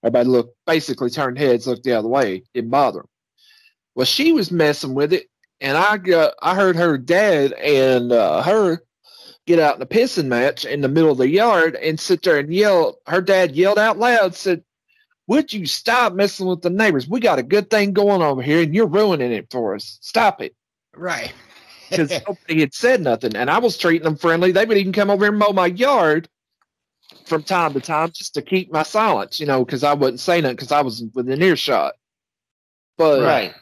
[0.02, 2.42] Everybody looked basically turned heads, looked the other way.
[2.54, 3.06] Didn't bother 'em.
[3.94, 5.28] Well, she was messing with it,
[5.60, 8.82] and I got I heard her dad and uh, her
[9.46, 12.38] get out in a pissing match in the middle of the yard and sit there
[12.38, 12.98] and yell.
[13.06, 14.62] Her dad yelled out loud, said,
[15.26, 17.08] would you stop messing with the neighbors?
[17.08, 19.98] We got a good thing going over here, and you're ruining it for us.
[20.00, 20.54] Stop it.
[20.94, 21.32] Right.
[21.90, 24.50] Because nobody had said nothing, and I was treating them friendly.
[24.50, 26.26] They would even come over and mow my yard
[27.26, 30.40] from time to time just to keep my silence, you know, because I wouldn't say
[30.40, 31.92] nothing because I was within earshot.
[32.96, 33.54] But Right.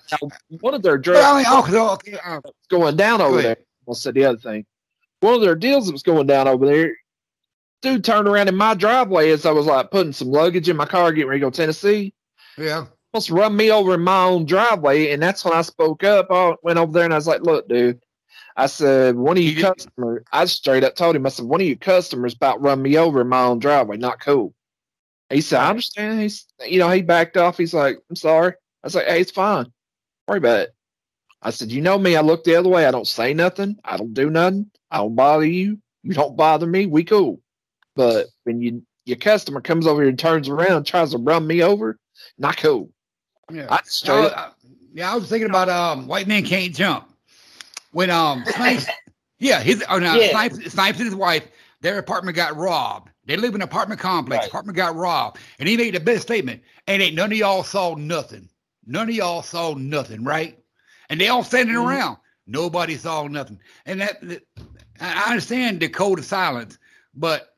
[0.61, 3.57] one of their drugs I mean, oh, okay, uh, going down over ahead.
[3.59, 3.65] there.
[3.89, 4.65] I'll say the other thing.
[5.21, 6.97] One of their deals that was going down over there,
[7.83, 10.87] dude turned around in my driveway as I was like putting some luggage in my
[10.87, 12.15] car, getting ready to go to Tennessee.
[12.57, 12.87] yeah.
[13.13, 16.29] almost run me over in my own driveway, and that's when I spoke up.
[16.31, 18.01] I went over there and I was like, "Look, dude,"
[18.57, 21.67] I said, "One of you customers." I straight up told him, "I said one of
[21.67, 23.97] you customers about run me over in my own driveway.
[23.97, 24.55] Not cool."
[25.31, 27.59] He said, "I understand." He's, you know, he backed off.
[27.59, 29.65] He's like, "I'm sorry." I was like, "Hey, it's fine.
[29.65, 29.73] Don't
[30.29, 30.75] worry about it."
[31.43, 32.17] I said, "You know me.
[32.17, 32.87] I look the other way.
[32.87, 33.77] I don't say nothing.
[33.85, 34.71] I don't do nothing.
[34.91, 35.79] I don't bother you.
[36.03, 36.87] You don't bother me.
[36.87, 37.41] We cool."
[37.97, 41.47] But when you your customer comes over here and turns around and tries to run
[41.47, 41.99] me over,
[42.39, 42.91] not cool.
[43.53, 43.67] Yeah.
[43.71, 44.51] I straight I- I-
[44.93, 47.09] yeah, I was thinking about um, white men can't jump.
[47.93, 48.87] When um, Snipes,
[49.39, 50.31] yeah, his oh no, Yeah.
[50.31, 51.47] Snipes, Snipes and his wife,
[51.81, 53.11] their apartment got robbed.
[53.25, 54.43] They live in an apartment complex.
[54.43, 54.49] Right.
[54.49, 56.63] Apartment got robbed, and he made the best statement.
[56.89, 58.49] And ain't none of y'all saw nothing.
[58.87, 60.59] None of y'all saw nothing, right?
[61.11, 61.87] And they all standing Mhm.
[61.87, 62.17] around.
[62.47, 63.59] Nobody saw nothing.
[63.85, 64.43] And that, that
[65.01, 66.79] I I understand the code of silence,
[67.15, 67.55] but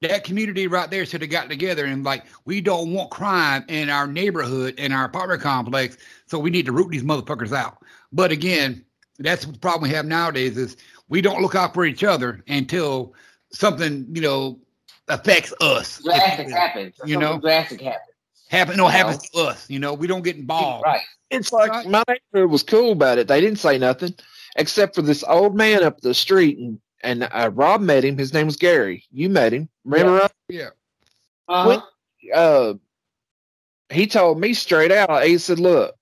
[0.00, 3.90] that community right there should have got together and like we don't want crime in
[3.90, 5.96] our neighborhood in our apartment complex
[6.26, 7.78] so we need to root these motherfuckers out
[8.12, 8.84] but again
[9.18, 10.76] that's the problem we have nowadays is
[11.08, 13.12] we don't look out for each other until
[13.52, 14.60] something you know
[15.08, 16.94] affects us Drastic happens.
[17.04, 17.40] You know?
[17.40, 18.14] drastic happens.
[18.50, 21.02] happen no You happens to us you know we don't get involved Right.
[21.30, 21.88] It's like Right.
[21.88, 23.28] my neighborhood was cool about it.
[23.28, 24.14] They didn't say nothing
[24.56, 28.18] except for this old man up the street, and and uh, Rob met him.
[28.18, 29.04] His name was Gary.
[29.12, 30.18] You met him, remember?
[30.18, 30.32] Rob?
[30.48, 30.70] yeah
[31.48, 31.80] Uh-huh.
[32.34, 32.74] Uh,
[33.90, 35.24] he told me straight out.
[35.24, 35.94] He said, "Look,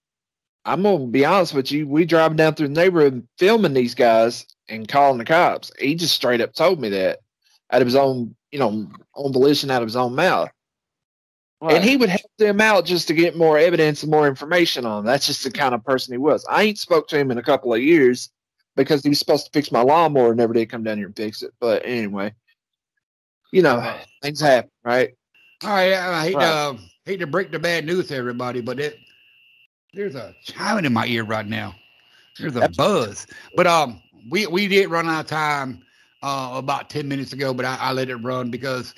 [0.65, 1.87] I'm gonna be honest with you.
[1.87, 5.71] We driving down through the neighborhood filming these guys and calling the cops.
[5.79, 7.21] He just straight up told me that
[7.71, 10.51] out of his own, you know, own volition, out of his own mouth."
[11.61, 11.77] Right.
[11.77, 14.99] And he would help them out just to get more evidence and more information on.
[14.99, 15.05] 'em.
[15.07, 16.45] That's just the kind of person he was.
[16.51, 18.31] I ain't spoke to him in a couple of years,
[18.77, 21.17] because he was supposed to fix my lawnmower and never did come down here and
[21.17, 21.53] fix it.
[21.61, 22.35] But anyway,
[23.53, 25.15] you know, things happen, right?
[25.65, 26.77] All right, I hate right.
[26.77, 28.99] to hate to break the bad news to everybody, but it
[29.95, 31.75] there's a chiming in my ear right now.
[32.39, 33.07] There's a Absolutely.
[33.07, 33.27] buzz.
[33.57, 35.83] But um, we we did run out of time
[36.23, 38.95] uh, about ten minutes ago, but I, I let it run because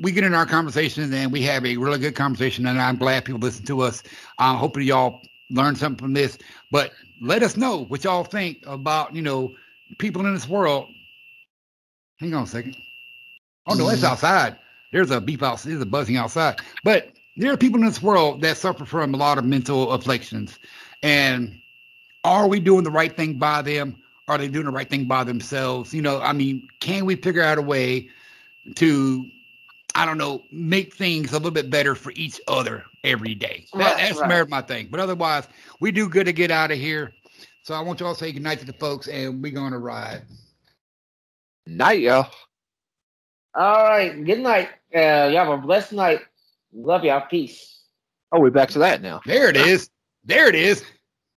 [0.00, 3.24] we get in our conversations and we have a really good conversation, and I'm glad
[3.24, 4.02] people listen to us.
[4.38, 5.20] I'm hoping y'all
[5.50, 6.38] learn something from this.
[6.70, 9.54] But let us know what y'all think about you know
[9.98, 10.88] people in this world.
[12.18, 12.76] Hang on a second.
[13.66, 14.12] Oh no, it's mm-hmm.
[14.12, 14.56] outside.
[14.92, 15.60] There's a beep out.
[15.62, 16.60] There's a buzzing outside.
[16.84, 20.58] But there are people in this world that suffer from a lot of mental afflictions,
[21.02, 21.60] and
[22.24, 23.96] are we doing the right thing by them?
[24.28, 25.94] Are they doing the right thing by themselves?
[25.94, 28.08] You know, I mean, can we figure out a way
[28.74, 29.30] to,
[29.96, 33.66] I don't know, make things a little bit better for each other every day?
[33.72, 34.46] That, that's right.
[34.46, 34.88] my thing.
[34.90, 35.48] But otherwise,
[35.80, 37.12] we do good to get out of here.
[37.62, 40.22] So I want y'all to say goodnight to the folks, and we're going to ride.
[41.66, 42.30] Night, y'all.
[43.54, 44.22] All right.
[44.22, 44.68] Good night.
[44.94, 46.20] Uh, you have a blessed night.
[46.74, 47.26] Love y'all.
[47.28, 47.80] Peace.
[48.32, 49.22] Oh, we're back to that now.
[49.24, 49.88] There it is.
[50.24, 50.84] There it is.